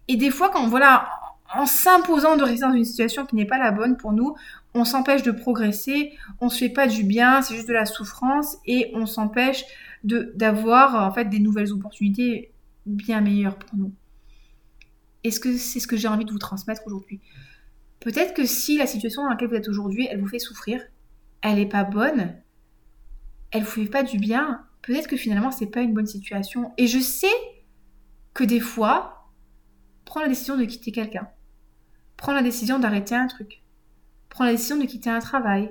Et 0.07 0.17
des 0.17 0.29
fois, 0.29 0.49
quand 0.49 0.67
voilà, 0.67 1.09
en 1.55 1.65
s'imposant 1.65 2.37
de 2.37 2.43
rester 2.43 2.65
dans 2.65 2.73
une 2.73 2.85
situation 2.85 3.25
qui 3.25 3.35
n'est 3.35 3.45
pas 3.45 3.57
la 3.57 3.71
bonne 3.71 3.97
pour 3.97 4.13
nous, 4.13 4.35
on 4.73 4.83
s'empêche 4.83 5.23
de 5.23 5.31
progresser, 5.31 6.13
on 6.41 6.49
se 6.49 6.59
fait 6.59 6.69
pas 6.69 6.87
du 6.87 7.03
bien, 7.03 7.41
c'est 7.41 7.55
juste 7.55 7.67
de 7.67 7.73
la 7.73 7.85
souffrance 7.85 8.57
et 8.65 8.91
on 8.93 9.05
s'empêche 9.05 9.63
d'avoir 10.03 11.07
en 11.07 11.11
fait 11.11 11.25
des 11.25 11.39
nouvelles 11.39 11.71
opportunités 11.71 12.51
bien 12.85 13.21
meilleures 13.21 13.57
pour 13.57 13.77
nous. 13.77 13.93
Est-ce 15.23 15.39
que 15.39 15.57
c'est 15.57 15.79
ce 15.79 15.87
que 15.87 15.97
j'ai 15.97 16.07
envie 16.07 16.25
de 16.25 16.31
vous 16.31 16.39
transmettre 16.39 16.83
aujourd'hui? 16.85 17.19
Peut-être 17.99 18.33
que 18.33 18.45
si 18.45 18.77
la 18.77 18.85
situation 18.85 19.23
dans 19.23 19.29
laquelle 19.29 19.47
vous 19.47 19.55
êtes 19.55 19.67
aujourd'hui, 19.67 20.07
elle 20.11 20.19
vous 20.19 20.27
fait 20.27 20.39
souffrir, 20.39 20.81
elle 21.41 21.55
n'est 21.55 21.65
pas 21.65 21.83
bonne, 21.83 22.35
elle 23.51 23.63
vous 23.63 23.71
fait 23.71 23.85
pas 23.85 24.03
du 24.03 24.19
bien, 24.19 24.61
peut-être 24.83 25.07
que 25.07 25.17
finalement 25.17 25.51
c'est 25.51 25.67
pas 25.67 25.81
une 25.81 25.93
bonne 25.93 26.05
situation. 26.05 26.71
Et 26.77 26.85
je 26.85 26.99
sais 26.99 27.27
que 28.33 28.43
des 28.43 28.59
fois, 28.59 29.31
prendre 30.03 30.25
la 30.25 30.29
décision 30.29 30.57
de 30.57 30.65
quitter 30.65 30.91
quelqu'un, 30.91 31.27
prendre 32.17 32.37
la 32.37 32.43
décision 32.43 32.79
d'arrêter 32.79 33.15
un 33.15 33.27
truc, 33.27 33.61
prendre 34.29 34.49
la 34.49 34.55
décision 34.55 34.77
de 34.77 34.85
quitter 34.85 35.09
un 35.09 35.19
travail, 35.19 35.69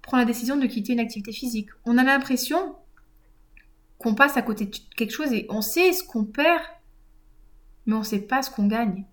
prendre 0.00 0.22
la 0.22 0.26
décision 0.26 0.56
de 0.56 0.66
quitter 0.66 0.92
une 0.92 1.00
activité 1.00 1.32
physique, 1.32 1.68
on 1.84 1.98
a 1.98 2.04
l'impression 2.04 2.76
qu'on 3.98 4.14
passe 4.14 4.36
à 4.36 4.42
côté 4.42 4.66
de 4.66 4.76
quelque 4.96 5.12
chose 5.12 5.32
et 5.32 5.46
on 5.48 5.62
sait 5.62 5.92
ce 5.92 6.02
qu'on 6.02 6.24
perd, 6.24 6.62
mais 7.86 7.94
on 7.94 8.00
ne 8.00 8.04
sait 8.04 8.22
pas 8.22 8.42
ce 8.42 8.50
qu'on 8.50 8.66
gagne. 8.66 9.06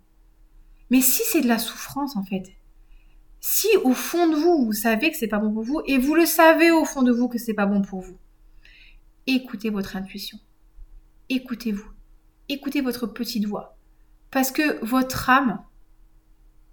Mais 0.90 1.02
si 1.02 1.22
c'est 1.26 1.42
de 1.42 1.48
la 1.48 1.60
souffrance 1.60 2.16
en 2.16 2.24
fait, 2.24 2.52
si 3.40 3.68
au 3.84 3.94
fond 3.94 4.28
de 4.28 4.36
vous, 4.36 4.66
vous 4.66 4.74
savez 4.74 5.12
que 5.12 5.18
c'est 5.18 5.28
pas 5.28 5.40
bon 5.40 5.54
pour 5.54 5.64
vous 5.64 5.82
et 5.86 5.98
vous 5.98 6.16
le 6.16 6.26
savez 6.26 6.72
au 6.72 6.86
fond 6.86 7.04
de 7.04 7.12
vous 7.12 7.30
que 7.30 7.38
c'est 7.38 7.54
pas 7.54 7.68
bon 7.68 7.82
pour 7.82 8.02
vous, 8.02 8.18
écoutez 9.28 9.70
votre 9.70 9.96
intuition. 9.96 10.40
Écoutez-vous. 11.30 11.88
Écoutez 12.50 12.82
votre 12.82 13.06
petite 13.06 13.46
voix. 13.46 13.78
Parce 14.32 14.52
que 14.52 14.84
votre 14.84 15.30
âme, 15.30 15.64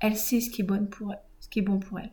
elle 0.01 0.17
sait 0.17 0.41
ce 0.41 0.51
qui 0.51 0.63
est 0.63 0.65
bon 0.65 0.87
pour 0.87 1.13
elle, 1.13 1.23
ce 1.41 1.49
qui 1.49 1.61
est 1.61 1.63
bon 1.63 1.79
pour 1.79 1.99
elle 1.99 2.11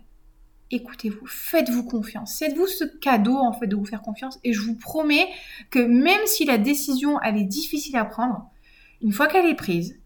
écoutez-vous, 0.75 1.25
faites-vous 1.25 1.83
confiance. 1.83 2.39
Faites-vous 2.39 2.67
ce 2.67 2.83
cadeau 2.83 3.35
en 3.35 3.53
fait 3.53 3.67
de 3.67 3.75
vous 3.75 3.85
faire 3.85 4.01
confiance 4.01 4.39
et 4.43 4.53
je 4.53 4.61
vous 4.61 4.75
promets 4.75 5.27
que 5.69 5.79
même 5.79 6.25
si 6.25 6.45
la 6.45 6.57
décision 6.57 7.19
elle 7.21 7.37
est 7.37 7.43
difficile 7.43 7.95
à 7.95 8.05
prendre, 8.05 8.49
une 9.01 9.11
fois 9.11 9.27
qu'elle 9.27 9.45
est 9.45 9.55
prise, 9.55 9.99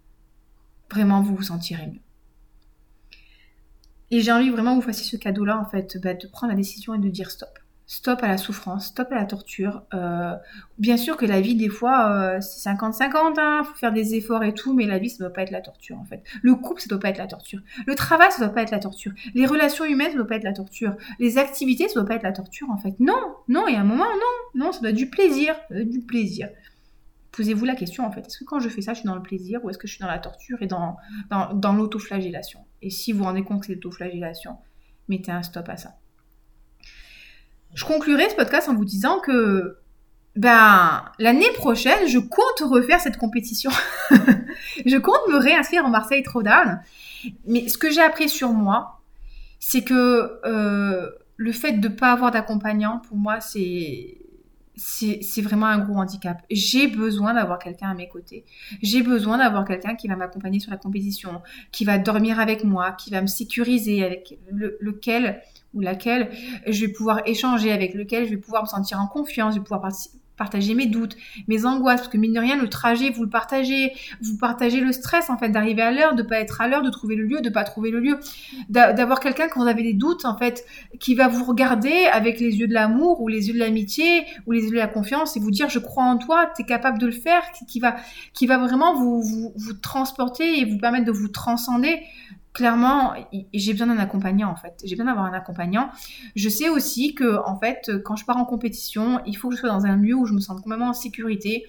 vraiment 0.92 1.22
vous 1.22 1.36
vous 1.36 1.44
sentirez 1.44 1.88
mieux. 1.88 2.02
Et 4.10 4.22
j'ai 4.22 4.32
envie 4.32 4.50
vraiment 4.50 4.72
que 4.72 4.82
vous 4.82 4.88
fassiez 4.88 5.06
ce 5.06 5.18
cadeau-là 5.18 5.60
en 5.60 5.70
fait, 5.70 5.98
bah, 6.02 6.14
de 6.14 6.28
prendre 6.28 6.52
la 6.52 6.58
décision 6.58 6.94
et 6.94 7.00
de 7.00 7.10
dire 7.10 7.32
stop. 7.32 7.60
Stop 7.90 8.22
à 8.22 8.28
la 8.28 8.38
souffrance, 8.38 8.88
stop 8.88 9.14
à 9.14 9.16
la 9.16 9.24
torture. 9.24 9.84
Euh, 9.94 10.36
bien 10.78 10.98
sûr 10.98 11.16
que 11.16 11.26
la 11.26 11.40
vie, 11.40 11.56
des 11.56 11.70
fois, 11.70 12.12
euh, 12.12 12.42
c'est 12.42 12.70
50-50, 12.70 13.40
hein, 13.40 13.64
faut 13.64 13.76
faire 13.76 13.94
des 13.94 14.14
efforts 14.14 14.44
et 14.44 14.54
tout, 14.54 14.74
mais 14.74 14.86
la 14.86 15.00
vie, 15.00 15.10
ça 15.10 15.24
doit 15.24 15.32
pas 15.32 15.44
être 15.44 15.52
la 15.52 15.62
torture, 15.62 15.98
en 15.98 16.04
fait. 16.04 16.22
Le 16.42 16.56
couple, 16.56 16.82
ça 16.82 16.90
doit 16.90 17.00
pas 17.00 17.08
être 17.08 17.18
la 17.18 17.28
torture. 17.28 17.62
Le 17.86 17.96
travail, 17.96 18.30
ça 18.34 18.44
doit 18.44 18.54
pas 18.54 18.62
être 18.62 18.72
la 18.72 18.80
torture. 18.80 19.14
Les 19.36 19.46
relations 19.46 19.86
humaines, 19.86 20.12
ça 20.12 20.18
doit 20.18 20.28
pas 20.28 20.36
être 20.36 20.44
la 20.44 20.52
torture. 20.52 20.98
Les 21.20 21.38
activités, 21.38 21.88
ça 21.88 21.94
doit 21.94 22.06
pas 22.06 22.16
être 22.16 22.24
la 22.24 22.34
torture, 22.34 22.70
en 22.70 22.78
fait. 22.78 23.00
Non, 23.00 23.36
non, 23.48 23.70
y 23.70 23.76
a 23.76 23.80
un 23.80 23.86
moment, 23.86 24.04
non, 24.04 24.66
non, 24.66 24.74
ça 24.74 24.82
doit 24.82 24.90
être 24.90 24.96
du 24.98 25.10
plaisir, 25.10 25.56
du 25.72 26.02
plaisir. 26.02 26.50
Posez-vous 27.32 27.64
la 27.64 27.76
question, 27.76 28.06
en 28.06 28.12
fait, 28.12 28.28
est-ce 28.28 28.40
que 28.40 28.44
quand 28.44 28.60
je 28.60 28.68
fais 28.68 28.82
ça, 28.82 28.96
je 28.96 29.00
suis 29.00 29.08
dans 29.08 29.16
le 29.16 29.22
plaisir 29.22 29.64
ou 29.64 29.70
est-ce 29.70 29.78
que 29.78 29.88
je 29.88 29.94
suis 29.94 30.02
dans 30.02 30.08
la 30.08 30.20
torture 30.20 30.62
et 30.62 30.68
dans, 30.68 30.98
dans, 31.30 31.54
dans 31.54 31.72
l'autoflagellation? 31.72 32.60
Et 32.82 32.90
si 32.90 33.14
vous 33.14 33.20
vous 33.20 33.24
rendez 33.24 33.44
compte 33.44 33.62
que 33.62 33.68
c'est 33.68 33.76
l'autoflagellation, 33.76 34.58
mettez 35.08 35.32
un 35.32 35.44
stop 35.44 35.70
à 35.70 35.78
ça. 35.78 35.96
Je 37.78 37.86
conclurai 37.86 38.28
ce 38.28 38.34
podcast 38.34 38.68
en 38.70 38.74
vous 38.74 38.86
disant 38.86 39.20
que 39.20 39.78
ben 40.36 41.06
l'année 41.20 41.52
prochaine, 41.54 42.08
je 42.08 42.18
compte 42.18 42.62
refaire 42.62 43.00
cette 43.00 43.18
compétition. 43.18 43.70
je 44.86 44.98
compte 44.98 45.22
me 45.30 45.38
réinscrire 45.38 45.86
en 45.86 45.90
Marseille 45.90 46.24
Throwdown. 46.24 46.80
Mais 47.46 47.68
ce 47.68 47.78
que 47.78 47.92
j'ai 47.92 48.02
appris 48.02 48.30
sur 48.30 48.52
moi, 48.52 49.00
c'est 49.60 49.84
que 49.84 50.40
euh, 50.44 51.12
le 51.36 51.52
fait 51.52 51.74
de 51.74 51.88
ne 51.88 51.94
pas 51.94 52.12
avoir 52.12 52.32
d'accompagnant, 52.32 53.00
pour 53.08 53.16
moi, 53.16 53.40
c'est 53.42 54.18
c'est 54.76 55.42
vraiment 55.42 55.66
un 55.68 55.80
gros 55.80 55.98
handicap. 55.98 56.42
J'ai 56.52 56.88
besoin 56.88 57.34
d'avoir 57.36 57.60
quelqu'un 57.60 57.90
à 57.90 57.94
mes 57.94 58.08
côtés. 58.08 58.44
J'ai 58.82 59.02
besoin 59.04 59.38
d'avoir 59.38 59.66
quelqu'un 59.66 59.96
qui 59.96 60.08
va 60.08 60.16
m'accompagner 60.16 60.60
sur 60.60 60.72
la 60.72 60.78
compétition, 60.78 61.42
qui 61.72 61.86
va 61.86 61.98
dormir 62.00 62.40
avec 62.40 62.64
moi, 62.64 62.92
qui 62.92 63.12
va 63.12 63.22
me 63.22 63.28
sécuriser, 63.28 64.04
avec 64.04 64.38
lequel 64.52 65.42
ou 65.78 65.82
laquelle 65.82 66.30
je 66.66 66.86
vais 66.86 66.92
pouvoir 66.92 67.22
échanger, 67.26 67.72
avec 67.72 67.94
lequel 67.94 68.26
je 68.26 68.32
vais 68.32 68.38
pouvoir 68.38 68.64
me 68.64 68.68
sentir 68.68 69.00
en 69.00 69.08
confiance, 69.08 69.54
je 69.54 69.60
vais 69.60 69.64
pouvoir 69.64 69.82
partager 70.38 70.76
mes 70.76 70.86
doutes, 70.86 71.18
mes 71.48 71.66
angoisses, 71.66 72.02
parce 72.02 72.08
que 72.10 72.18
mine 72.18 72.34
de 72.34 72.40
rien, 72.40 72.56
le 72.56 72.70
trajet, 72.70 73.10
vous 73.10 73.24
le 73.24 73.30
partagez, 73.30 73.92
vous 74.22 74.38
partagez 74.38 74.80
le 74.80 74.92
stress 74.92 75.30
en 75.30 75.38
fait 75.38 75.50
d'arriver 75.50 75.82
à 75.82 75.92
l'heure, 75.92 76.16
de 76.16 76.24
pas 76.24 76.40
être 76.40 76.62
à 76.62 76.68
l'heure, 76.68 76.84
de 76.84 76.90
trouver 76.90 77.16
le 77.16 77.24
lieu, 77.24 77.42
de 77.42 77.50
pas 77.50 77.64
trouver 77.64 77.92
le 77.92 78.00
lieu, 78.00 78.20
d'avoir 78.70 79.20
quelqu'un 79.20 79.48
quand 79.48 79.62
vous 79.62 79.68
avez 79.68 79.84
des 79.84 79.94
doutes 79.94 80.26
en 80.26 80.38
fait, 80.38 80.66
qui 81.00 81.16
va 81.16 81.28
vous 81.28 81.44
regarder 81.44 82.06
avec 82.12 82.40
les 82.40 82.56
yeux 82.56 82.68
de 82.68 82.74
l'amour 82.74 83.22
ou 83.22 83.28
les 83.28 83.48
yeux 83.48 83.54
de 83.54 83.60
l'amitié 83.60 84.26
ou 84.46 84.52
les 84.52 84.64
yeux 84.64 84.72
de 84.72 84.76
la 84.76 84.88
confiance 84.88 85.36
et 85.36 85.40
vous 85.40 85.52
dire 85.52 85.70
je 85.70 85.80
crois 85.80 86.04
en 86.04 86.18
toi, 86.18 86.52
tu 86.56 86.62
es 86.62 86.66
capable 86.66 87.00
de 87.00 87.08
le 87.08 87.12
faire, 87.12 87.42
qui 87.68 87.80
va, 87.80 87.96
qui 88.34 88.46
va 88.46 88.58
vraiment 88.58 88.96
vous, 88.96 89.54
vous 89.56 89.74
transporter 89.74 90.60
et 90.60 90.66
vous 90.66 90.78
permettre 90.78 91.06
de 91.06 91.12
vous 91.12 91.30
transcender 91.30 92.00
clairement, 92.58 93.14
j'ai 93.54 93.72
besoin 93.74 93.86
d'un 93.86 94.00
accompagnant 94.00 94.50
en 94.50 94.56
fait. 94.56 94.82
J'ai 94.84 94.96
besoin 94.96 95.06
d'avoir 95.06 95.28
un 95.28 95.34
accompagnant. 95.34 95.92
Je 96.36 96.50
sais 96.50 96.70
aussi 96.70 97.14
que 97.14 97.38
en 97.46 97.60
fait, 97.60 97.92
quand 98.04 98.16
je 98.16 98.26
pars 98.26 98.38
en 98.38 98.46
compétition, 98.46 99.22
il 99.28 99.38
faut 99.38 99.50
que 99.50 99.56
je 99.56 99.60
sois 99.60 99.70
dans 99.70 99.86
un 99.86 99.96
lieu 99.96 100.16
où 100.16 100.26
je 100.26 100.34
me 100.34 100.40
sente 100.40 100.64
complètement 100.64 100.90
en 100.90 100.94
sécurité 100.94 101.68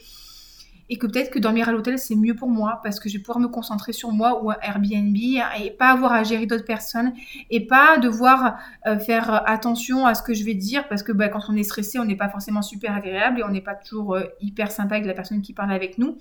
et 0.88 0.96
que 0.96 1.06
peut-être 1.06 1.30
que 1.30 1.38
dormir 1.38 1.68
à 1.68 1.72
l'hôtel 1.72 1.98
c'est 1.98 2.16
mieux 2.16 2.34
pour 2.34 2.48
moi 2.48 2.80
parce 2.82 3.00
que 3.00 3.10
je 3.10 3.18
vais 3.18 3.22
pouvoir 3.22 3.38
me 3.38 3.48
concentrer 3.48 3.92
sur 3.92 4.10
moi 4.12 4.42
ou 4.42 4.50
un 4.50 4.56
Airbnb 4.62 5.14
et 5.14 5.70
pas 5.72 5.90
avoir 5.90 6.12
à 6.12 6.24
gérer 6.24 6.46
d'autres 6.46 6.64
personnes 6.64 7.12
et 7.50 7.66
pas 7.66 7.98
devoir 7.98 8.56
euh, 8.86 8.98
faire 8.98 9.46
attention 9.46 10.06
à 10.06 10.14
ce 10.14 10.22
que 10.22 10.32
je 10.32 10.42
vais 10.42 10.54
dire 10.54 10.88
parce 10.88 11.02
que 11.02 11.12
bah, 11.12 11.28
quand 11.28 11.42
on 11.50 11.56
est 11.56 11.62
stressé 11.62 11.98
on 11.98 12.06
n'est 12.06 12.16
pas 12.16 12.30
forcément 12.30 12.62
super 12.62 12.94
agréable 12.94 13.40
et 13.40 13.42
on 13.42 13.50
n'est 13.50 13.60
pas 13.60 13.74
toujours 13.74 14.14
euh, 14.14 14.24
hyper 14.40 14.72
sympa 14.72 14.94
avec 14.94 15.06
la 15.06 15.12
personne 15.12 15.42
qui 15.42 15.52
parle 15.52 15.72
avec 15.72 15.98
nous 15.98 16.16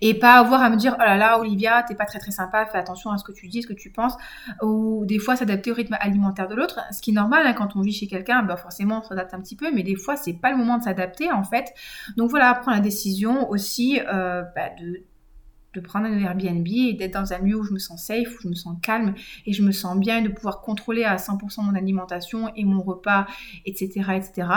et 0.00 0.14
pas 0.14 0.34
avoir 0.34 0.62
à 0.62 0.70
me 0.70 0.76
dire 0.76 0.96
oh 0.98 1.02
là 1.02 1.16
là 1.16 1.38
Olivia 1.38 1.82
t'es 1.82 1.94
pas 1.94 2.04
très 2.04 2.18
très 2.18 2.30
sympa 2.30 2.66
fais 2.66 2.78
attention 2.78 3.10
à 3.10 3.18
ce 3.18 3.24
que 3.24 3.32
tu 3.32 3.48
dis 3.48 3.62
ce 3.62 3.66
que 3.66 3.72
tu 3.72 3.90
penses. 3.90 4.14
Ou 4.62 5.04
des 5.06 5.18
fois 5.18 5.36
s'adapter 5.36 5.70
au 5.70 5.74
rythme 5.74 5.96
alimentaire 6.00 6.48
de 6.48 6.54
l'autre 6.54 6.80
ce 6.92 7.00
qui 7.00 7.10
est 7.10 7.14
normal 7.14 7.46
hein, 7.46 7.52
quand 7.52 7.76
on 7.76 7.80
vit 7.80 7.92
chez 7.92 8.06
quelqu'un 8.06 8.42
ben 8.42 8.56
forcément 8.56 9.00
on 9.04 9.08
s'adapte 9.08 9.34
un 9.34 9.40
petit 9.40 9.56
peu 9.56 9.70
mais 9.72 9.82
des 9.82 9.96
fois 9.96 10.16
c'est 10.16 10.34
pas 10.34 10.50
le 10.50 10.56
moment 10.56 10.78
de 10.78 10.82
s'adapter 10.84 11.30
en 11.32 11.44
fait. 11.44 11.72
Donc 12.16 12.30
voilà 12.30 12.54
prendre 12.54 12.76
la 12.76 12.82
décision 12.82 13.48
aussi 13.50 14.00
euh, 14.00 14.42
bah, 14.54 14.70
de 14.80 15.02
de 15.78 15.84
prendre 15.84 16.06
un 16.06 16.18
Airbnb 16.18 16.66
et 16.66 16.94
d'être 16.94 17.14
dans 17.14 17.32
un 17.32 17.38
lieu 17.38 17.56
où 17.56 17.64
je 17.64 17.72
me 17.72 17.78
sens 17.78 18.04
safe, 18.04 18.28
où 18.38 18.42
je 18.42 18.48
me 18.48 18.54
sens 18.54 18.76
calme 18.82 19.14
et 19.46 19.52
je 19.52 19.62
me 19.62 19.72
sens 19.72 19.98
bien 19.98 20.18
et 20.18 20.22
de 20.22 20.28
pouvoir 20.28 20.60
contrôler 20.60 21.04
à 21.04 21.16
100% 21.16 21.64
mon 21.64 21.74
alimentation 21.74 22.50
et 22.56 22.64
mon 22.64 22.82
repas, 22.82 23.26
etc., 23.66 23.88
etc. 24.16 24.48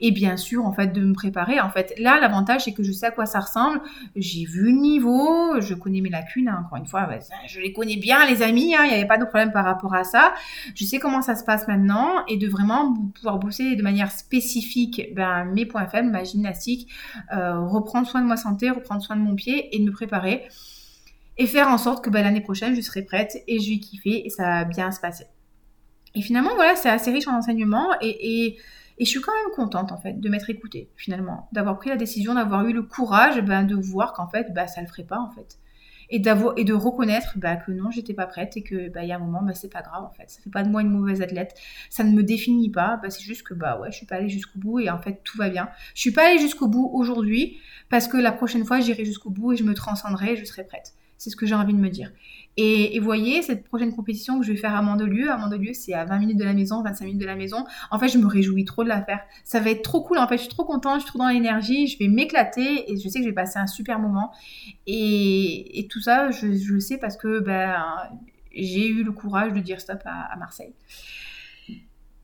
Et 0.00 0.10
bien 0.10 0.36
sûr, 0.36 0.64
en 0.64 0.72
fait, 0.72 0.88
de 0.88 1.02
me 1.02 1.12
préparer. 1.12 1.60
En 1.60 1.70
fait, 1.70 1.94
là, 1.98 2.18
l'avantage, 2.20 2.64
c'est 2.64 2.72
que 2.72 2.82
je 2.82 2.92
sais 2.92 3.06
à 3.06 3.10
quoi 3.10 3.26
ça 3.26 3.40
ressemble. 3.40 3.80
J'ai 4.16 4.44
vu 4.44 4.62
le 4.62 4.72
niveau, 4.72 5.60
je 5.60 5.74
connais 5.74 6.00
mes 6.00 6.10
lacunes. 6.10 6.48
Hein. 6.48 6.64
encore 6.64 6.78
une 6.78 6.86
fois, 6.86 7.06
bah, 7.06 7.18
je 7.46 7.60
les 7.60 7.72
connais 7.72 7.96
bien, 7.96 8.26
les 8.26 8.42
amis. 8.42 8.74
Hein. 8.74 8.84
Il 8.84 8.88
n'y 8.88 8.94
avait 8.94 9.06
pas 9.06 9.18
de 9.18 9.24
problème 9.24 9.52
par 9.52 9.64
rapport 9.64 9.94
à 9.94 10.04
ça. 10.04 10.34
Je 10.74 10.84
sais 10.84 10.98
comment 10.98 11.22
ça 11.22 11.34
se 11.34 11.44
passe 11.44 11.68
maintenant 11.68 12.24
et 12.28 12.36
de 12.36 12.48
vraiment 12.48 12.94
pouvoir 13.14 13.38
bosser 13.38 13.76
de 13.76 13.82
manière 13.82 14.10
spécifique 14.10 15.10
ben, 15.14 15.44
mes 15.44 15.66
points 15.66 15.86
faibles, 15.86 16.10
ma 16.10 16.24
gymnastique, 16.24 16.88
euh, 17.32 17.60
reprendre 17.60 18.06
soin 18.06 18.22
de 18.22 18.26
ma 18.26 18.36
santé, 18.36 18.70
reprendre 18.70 19.02
soin 19.02 19.16
de 19.16 19.22
mon 19.22 19.34
pied 19.34 19.74
et 19.74 19.78
de 19.78 19.84
me 19.84 19.92
préparer 19.92 20.48
et 21.38 21.46
faire 21.46 21.68
en 21.68 21.78
sorte 21.78 22.04
que 22.04 22.10
bah, 22.10 22.22
l'année 22.22 22.40
prochaine, 22.40 22.74
je 22.74 22.80
serai 22.80 23.02
prête 23.02 23.36
et 23.46 23.60
je 23.60 23.70
vais 23.70 23.78
kiffer 23.78 24.26
et 24.26 24.30
ça 24.30 24.42
va 24.42 24.64
bien 24.64 24.90
se 24.90 25.00
passer. 25.00 25.24
Et 26.14 26.22
finalement, 26.22 26.54
voilà, 26.54 26.76
c'est 26.76 26.90
assez 26.90 27.10
riche 27.10 27.26
en 27.28 27.36
enseignements 27.36 27.88
et, 28.00 28.58
je 29.00 29.06
suis 29.06 29.20
quand 29.20 29.32
même 29.32 29.52
contente 29.56 29.90
en 29.90 29.96
fait 29.96 30.20
de 30.20 30.28
m'être 30.28 30.48
écoutée 30.48 30.88
finalement, 30.94 31.48
d'avoir 31.50 31.76
pris 31.76 31.88
la 31.88 31.96
décision, 31.96 32.34
d'avoir 32.34 32.64
eu 32.66 32.72
le 32.72 32.82
courage 32.82 33.40
ben, 33.40 33.64
de 33.64 33.74
voir 33.74 34.12
qu'en 34.12 34.28
fait, 34.28 34.52
bah, 34.54 34.68
ça 34.68 34.80
le 34.80 34.86
ferait 34.86 35.02
pas 35.02 35.18
en 35.18 35.30
fait. 35.30 35.58
Et, 36.08 36.20
de 36.20 36.72
reconnaître 36.74 37.38
bah, 37.38 37.56
que 37.56 37.72
non, 37.72 37.90
j'étais 37.90 38.12
pas 38.12 38.26
prête 38.26 38.56
et 38.56 38.62
que 38.62 38.90
bah, 38.90 39.02
il 39.02 39.08
y 39.08 39.12
a 39.12 39.16
un 39.16 39.18
moment, 39.18 39.42
bah, 39.42 39.54
c'est 39.54 39.72
pas 39.72 39.80
grave 39.80 40.04
en 40.04 40.10
fait. 40.10 40.30
Ça 40.30 40.40
fait 40.42 40.50
pas 40.50 40.62
de 40.62 40.68
moi 40.68 40.82
une 40.82 40.90
mauvaise 40.90 41.22
athlète. 41.22 41.54
Ça 41.88 42.04
ne 42.04 42.12
me 42.12 42.22
définit 42.22 42.70
pas. 42.70 43.00
Bah, 43.02 43.08
c'est 43.10 43.22
juste 43.22 43.42
que 43.42 43.54
bah 43.54 43.80
ouais, 43.80 43.90
je 43.90 43.96
suis 43.96 44.06
pas 44.06 44.16
allée 44.16 44.28
jusqu'au 44.28 44.58
bout 44.60 44.78
et 44.78 44.90
en 44.90 44.98
fait 44.98 45.22
tout 45.24 45.38
va 45.38 45.48
bien. 45.48 45.70
Je 45.94 46.00
suis 46.00 46.12
pas 46.12 46.28
allée 46.28 46.38
jusqu'au 46.38 46.68
bout 46.68 46.88
aujourd'hui 46.92 47.58
parce 47.88 48.06
que 48.06 48.18
la 48.18 48.30
prochaine 48.30 48.64
fois 48.64 48.78
j'irai 48.80 49.04
jusqu'au 49.04 49.30
bout 49.30 49.54
et 49.54 49.56
je 49.56 49.64
me 49.64 49.74
transcenderai 49.74 50.34
et 50.34 50.36
je 50.36 50.44
serai 50.44 50.64
prête. 50.64 50.92
C'est 51.22 51.30
ce 51.30 51.36
que 51.36 51.46
j'ai 51.46 51.54
envie 51.54 51.72
de 51.72 51.78
me 51.78 51.88
dire. 51.88 52.10
Et, 52.56 52.98
vous 52.98 53.04
voyez, 53.04 53.42
cette 53.42 53.62
prochaine 53.62 53.94
compétition 53.94 54.40
que 54.40 54.44
je 54.44 54.50
vais 54.50 54.58
faire 54.58 54.74
à 54.74 54.82
Mandelieu, 54.82 55.30
à 55.30 55.36
Mandelieu, 55.36 55.72
c'est 55.72 55.94
à 55.94 56.04
20 56.04 56.18
minutes 56.18 56.36
de 56.36 56.42
la 56.42 56.52
maison, 56.52 56.82
25 56.82 57.04
minutes 57.04 57.20
de 57.20 57.26
la 57.26 57.36
maison. 57.36 57.64
En 57.92 58.00
fait, 58.00 58.08
je 58.08 58.18
me 58.18 58.26
réjouis 58.26 58.64
trop 58.64 58.82
de 58.82 58.88
la 58.88 59.00
faire. 59.04 59.20
Ça 59.44 59.60
va 59.60 59.70
être 59.70 59.82
trop 59.82 60.02
cool. 60.02 60.18
En 60.18 60.26
fait, 60.26 60.36
je 60.36 60.42
suis 60.42 60.50
trop 60.50 60.64
contente, 60.64 60.96
je 60.96 61.02
suis 61.02 61.10
trop 61.10 61.20
dans 61.20 61.28
l'énergie, 61.28 61.86
je 61.86 61.96
vais 61.96 62.08
m'éclater 62.08 62.90
et 62.90 62.96
je 62.96 63.08
sais 63.08 63.20
que 63.20 63.24
je 63.24 63.28
vais 63.28 63.34
passer 63.34 63.60
un 63.60 63.68
super 63.68 64.00
moment. 64.00 64.32
Et, 64.88 65.86
tout 65.92 66.00
ça, 66.00 66.32
je, 66.32 66.46
le 66.46 66.80
sais 66.80 66.98
parce 66.98 67.16
que 67.16 67.38
ben, 67.38 67.76
j'ai 68.52 68.88
eu 68.88 69.04
le 69.04 69.12
courage 69.12 69.52
de 69.52 69.60
dire 69.60 69.80
stop 69.80 70.00
à 70.04 70.34
Marseille. 70.40 70.72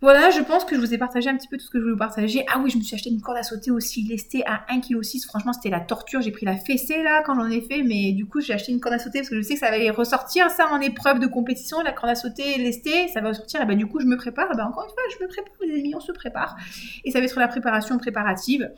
Voilà, 0.01 0.31
je 0.31 0.41
pense 0.41 0.65
que 0.65 0.77
je 0.77 0.81
vous 0.81 0.95
ai 0.95 0.99
partagé 0.99 1.29
un 1.29 1.37
petit 1.37 1.49
peu 1.49 1.57
tout 1.57 1.65
ce 1.65 1.71
que 1.71 1.79
je 1.81 1.83
voulais 1.83 1.97
partager. 1.97 2.45
Ah 2.49 2.61
oui, 2.61 2.71
je 2.71 2.79
me 2.79 2.83
suis 2.83 2.95
acheté 2.95 3.11
une 3.11 3.21
corde 3.21 3.37
à 3.37 3.43
sauter 3.43 3.73
aussi 3.73 4.05
lestée 4.05 4.45
à 4.47 4.65
1,6 4.71 4.81
kg. 4.81 5.25
Franchement, 5.27 5.53
c'était 5.53 5.71
la 5.71 5.81
torture. 5.81 6.23
J'ai 6.23 6.31
pris 6.31 6.47
la 6.47 6.57
fessée 6.57 7.03
là 7.03 7.23
quand 7.27 7.35
j'en 7.35 7.51
ai 7.51 7.61
fait, 7.61 7.83
mais 7.83 8.13
du 8.13 8.25
coup, 8.25 8.41
j'ai 8.41 8.53
acheté 8.53 8.71
une 8.71 8.79
corde 8.79 8.95
à 8.95 9.01
sauter 9.01 9.19
parce 9.19 9.29
que 9.29 9.37
je 9.37 9.43
sais 9.43 9.55
que 9.55 9.61
ça 9.61 9.71
va 9.73 9.93
ressortir 9.93 10.51
ça 10.51 10.69
en 10.69 10.81
épreuve 10.81 11.19
de 11.19 11.27
compétition. 11.27 11.81
La 11.83 11.91
corde 11.91 12.11
à 12.11 12.15
sauter 12.15 12.59
lestée, 12.59 13.09
ça 13.09 13.21
va 13.21 13.31
ressortir. 13.31 13.61
Et 13.61 13.67
bah, 13.67 13.75
du 13.75 13.87
coup, 13.87 13.99
je 13.99 14.07
me 14.07 14.17
prépare. 14.17 14.49
bah, 14.57 14.69
encore 14.69 14.85
une 14.85 14.91
fois, 14.91 15.03
je 15.19 15.25
me 15.25 15.29
prépare, 15.29 15.53
les 15.67 15.81
amis, 15.81 15.95
on 15.97 16.01
se 16.01 16.13
prépare. 16.13 16.57
Et 17.05 17.11
ça 17.11 17.19
va 17.19 17.25
être 17.25 17.39
la 17.41 17.49
préparation 17.49 17.99
préparative. 17.99 18.71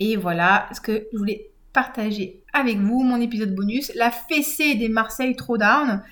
Et 0.00 0.16
voilà 0.16 0.66
ce 0.72 0.80
que 0.80 1.08
je 1.12 1.18
voulais 1.18 1.50
partager 1.74 2.42
avec 2.54 2.78
vous, 2.78 3.02
mon 3.02 3.20
épisode 3.20 3.54
bonus, 3.54 3.92
la 3.96 4.10
fessée 4.10 4.76
des 4.76 4.88
Marseille 4.88 5.36
Throwdown 5.36 6.02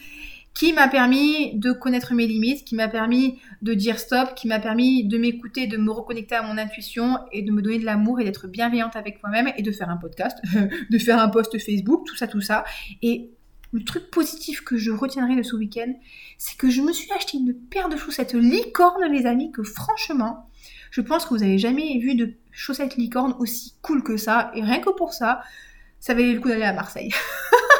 qui 0.55 0.73
m'a 0.73 0.89
permis 0.89 1.55
de 1.55 1.73
connaître 1.73 2.15
mes 2.15 2.27
limites, 2.27 2.65
qui 2.65 2.75
m'a 2.75 2.89
permis 2.89 3.41
de 3.63 3.75
dire 3.75 3.99
stop, 3.99 4.35
qui 4.35 4.47
m'a 4.49 4.59
permis 4.59 5.05
de 5.05 5.17
m'écouter, 5.19 5.67
de 5.67 5.77
me 5.77 5.91
reconnecter 5.91 6.35
à 6.35 6.43
mon 6.43 6.59
intuition 6.59 7.19
et 7.33 7.43
de 7.43 7.51
me 7.51 7.63
donner 7.63 7.79
de 7.79 7.85
l'amour 7.85 8.21
et 8.21 8.25
d'être 8.25 8.47
bienveillante 8.49 8.97
avec 8.97 9.23
moi-même 9.23 9.53
et 9.57 9.63
de 9.63 9.73
faire 9.73 9.89
un 9.91 9.97
podcast, 9.97 10.39
de 10.91 10.99
faire 10.99 11.19
un 11.19 11.29
post 11.29 11.59
Facebook, 11.59 12.07
tout 12.07 12.17
ça, 12.17 12.27
tout 12.27 12.41
ça. 12.41 12.65
Et 13.01 13.31
le 13.73 13.83
truc 13.85 14.11
positif 14.11 14.63
que 14.63 14.77
je 14.77 14.91
retiendrai 14.91 15.35
de 15.35 15.43
ce 15.43 15.57
week-end, 15.57 15.93
c'est 16.37 16.57
que 16.57 16.69
je 16.69 16.83
me 16.83 16.93
suis 16.93 17.11
acheté 17.13 17.39
une 17.39 17.55
paire 17.55 17.89
de 17.89 17.97
chaussettes 17.97 18.35
licorne, 18.35 19.05
les 19.11 19.25
amis, 19.25 19.51
que 19.51 19.63
franchement, 19.63 20.51
je 20.91 21.01
pense 21.01 21.25
que 21.25 21.31
vous 21.31 21.41
n'avez 21.41 21.59
jamais 21.59 21.99
vu 21.99 22.15
de 22.15 22.35
chaussettes 22.51 22.97
licorne 22.97 23.35
aussi 23.39 23.75
cool 23.81 24.03
que 24.03 24.19
ça. 24.19 24.53
Et 24.55 24.63
rien 24.63 24.81
que 24.81 24.91
pour 24.91 25.15
ça, 25.15 25.41
ça 26.01 26.13
valait 26.13 26.35
le 26.35 26.41
coup 26.41 26.49
d'aller 26.49 26.65
à 26.65 26.75
Marseille. 26.75 27.11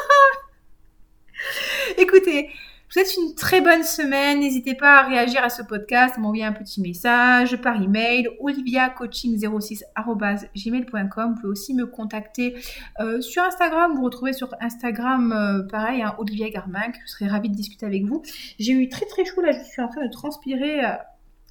Écoutez, 1.97 2.49
je 2.89 2.99
vous 2.99 3.05
souhaite 3.05 3.17
une 3.17 3.33
très 3.35 3.61
bonne 3.61 3.83
semaine. 3.83 4.39
N'hésitez 4.39 4.73
pas 4.75 4.99
à 4.99 5.07
réagir 5.07 5.43
à 5.43 5.49
ce 5.49 5.63
podcast, 5.63 6.17
m'envoyer 6.17 6.45
un 6.45 6.53
petit 6.53 6.81
message 6.81 7.57
par 7.57 7.81
email 7.81 8.29
oliviacoaching06@gmail.com. 8.39 11.33
Vous 11.33 11.41
pouvez 11.41 11.51
aussi 11.51 11.73
me 11.73 11.85
contacter 11.85 12.55
euh, 12.99 13.21
sur 13.21 13.43
Instagram. 13.43 13.95
Vous 13.95 14.03
retrouvez 14.03 14.33
sur 14.33 14.53
Instagram 14.61 15.31
euh, 15.31 15.63
pareil, 15.63 16.01
hein, 16.01 16.15
Olivia 16.17 16.49
Garmac. 16.49 16.99
Je 17.05 17.11
serais 17.11 17.27
ravie 17.27 17.49
de 17.49 17.55
discuter 17.55 17.85
avec 17.85 18.03
vous. 18.05 18.23
J'ai 18.59 18.73
eu 18.73 18.89
très 18.89 19.05
très 19.05 19.23
chaud 19.25 19.41
là. 19.41 19.51
Je 19.51 19.63
suis 19.63 19.81
en 19.81 19.87
train 19.87 20.05
de 20.05 20.11
transpirer 20.11 20.85
euh, 20.85 20.95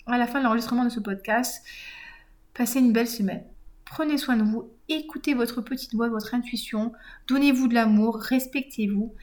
à 0.07 0.19
la 0.19 0.27
fin 0.27 0.39
de 0.39 0.45
l'enregistrement 0.45 0.85
de 0.85 0.91
ce 0.91 1.01
podcast. 1.01 1.65
Passez 2.55 2.81
une 2.81 2.93
belle 2.93 3.09
semaine. 3.09 3.45
Prenez 3.85 4.17
soin 4.17 4.37
de 4.39 4.43
vous, 4.43 4.71
écoutez 4.89 5.35
votre 5.35 5.61
petite 5.61 5.95
voix, 5.95 6.09
votre 6.09 6.35
intuition, 6.35 6.93
donnez-vous 7.29 7.69
de 7.69 7.75
l'amour, 7.75 8.17
respectez-vous 8.17 9.15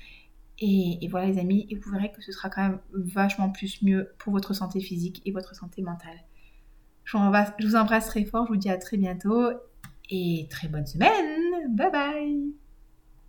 et, 0.61 1.07
voilà 1.09 1.27
les 1.27 1.39
amis, 1.39 1.67
et 1.69 1.75
vous 1.75 1.91
verrez 1.91 2.11
que 2.11 2.21
ce 2.21 2.31
sera 2.31 2.49
quand 2.49 2.61
même 2.61 2.79
vachement 2.91 3.49
plus 3.49 3.81
mieux 3.81 4.11
pour 4.17 4.33
votre 4.33 4.53
santé 4.53 4.79
physique 4.79 5.21
et 5.25 5.31
votre 5.31 5.55
santé 5.55 5.81
mentale. 5.81 6.23
Je 7.05 7.17
vous 7.17 7.75
embrasse 7.75 8.05
très 8.07 8.25
fort, 8.25 8.45
je 8.45 8.53
vous 8.53 8.57
dis 8.57 8.69
à 8.69 8.77
très 8.77 8.97
bientôt 8.97 9.49
et 10.09 10.47
très 10.49 10.67
bonne 10.67 10.85
semaine. 10.85 11.75
Bye 11.75 11.91
bye 11.91 12.68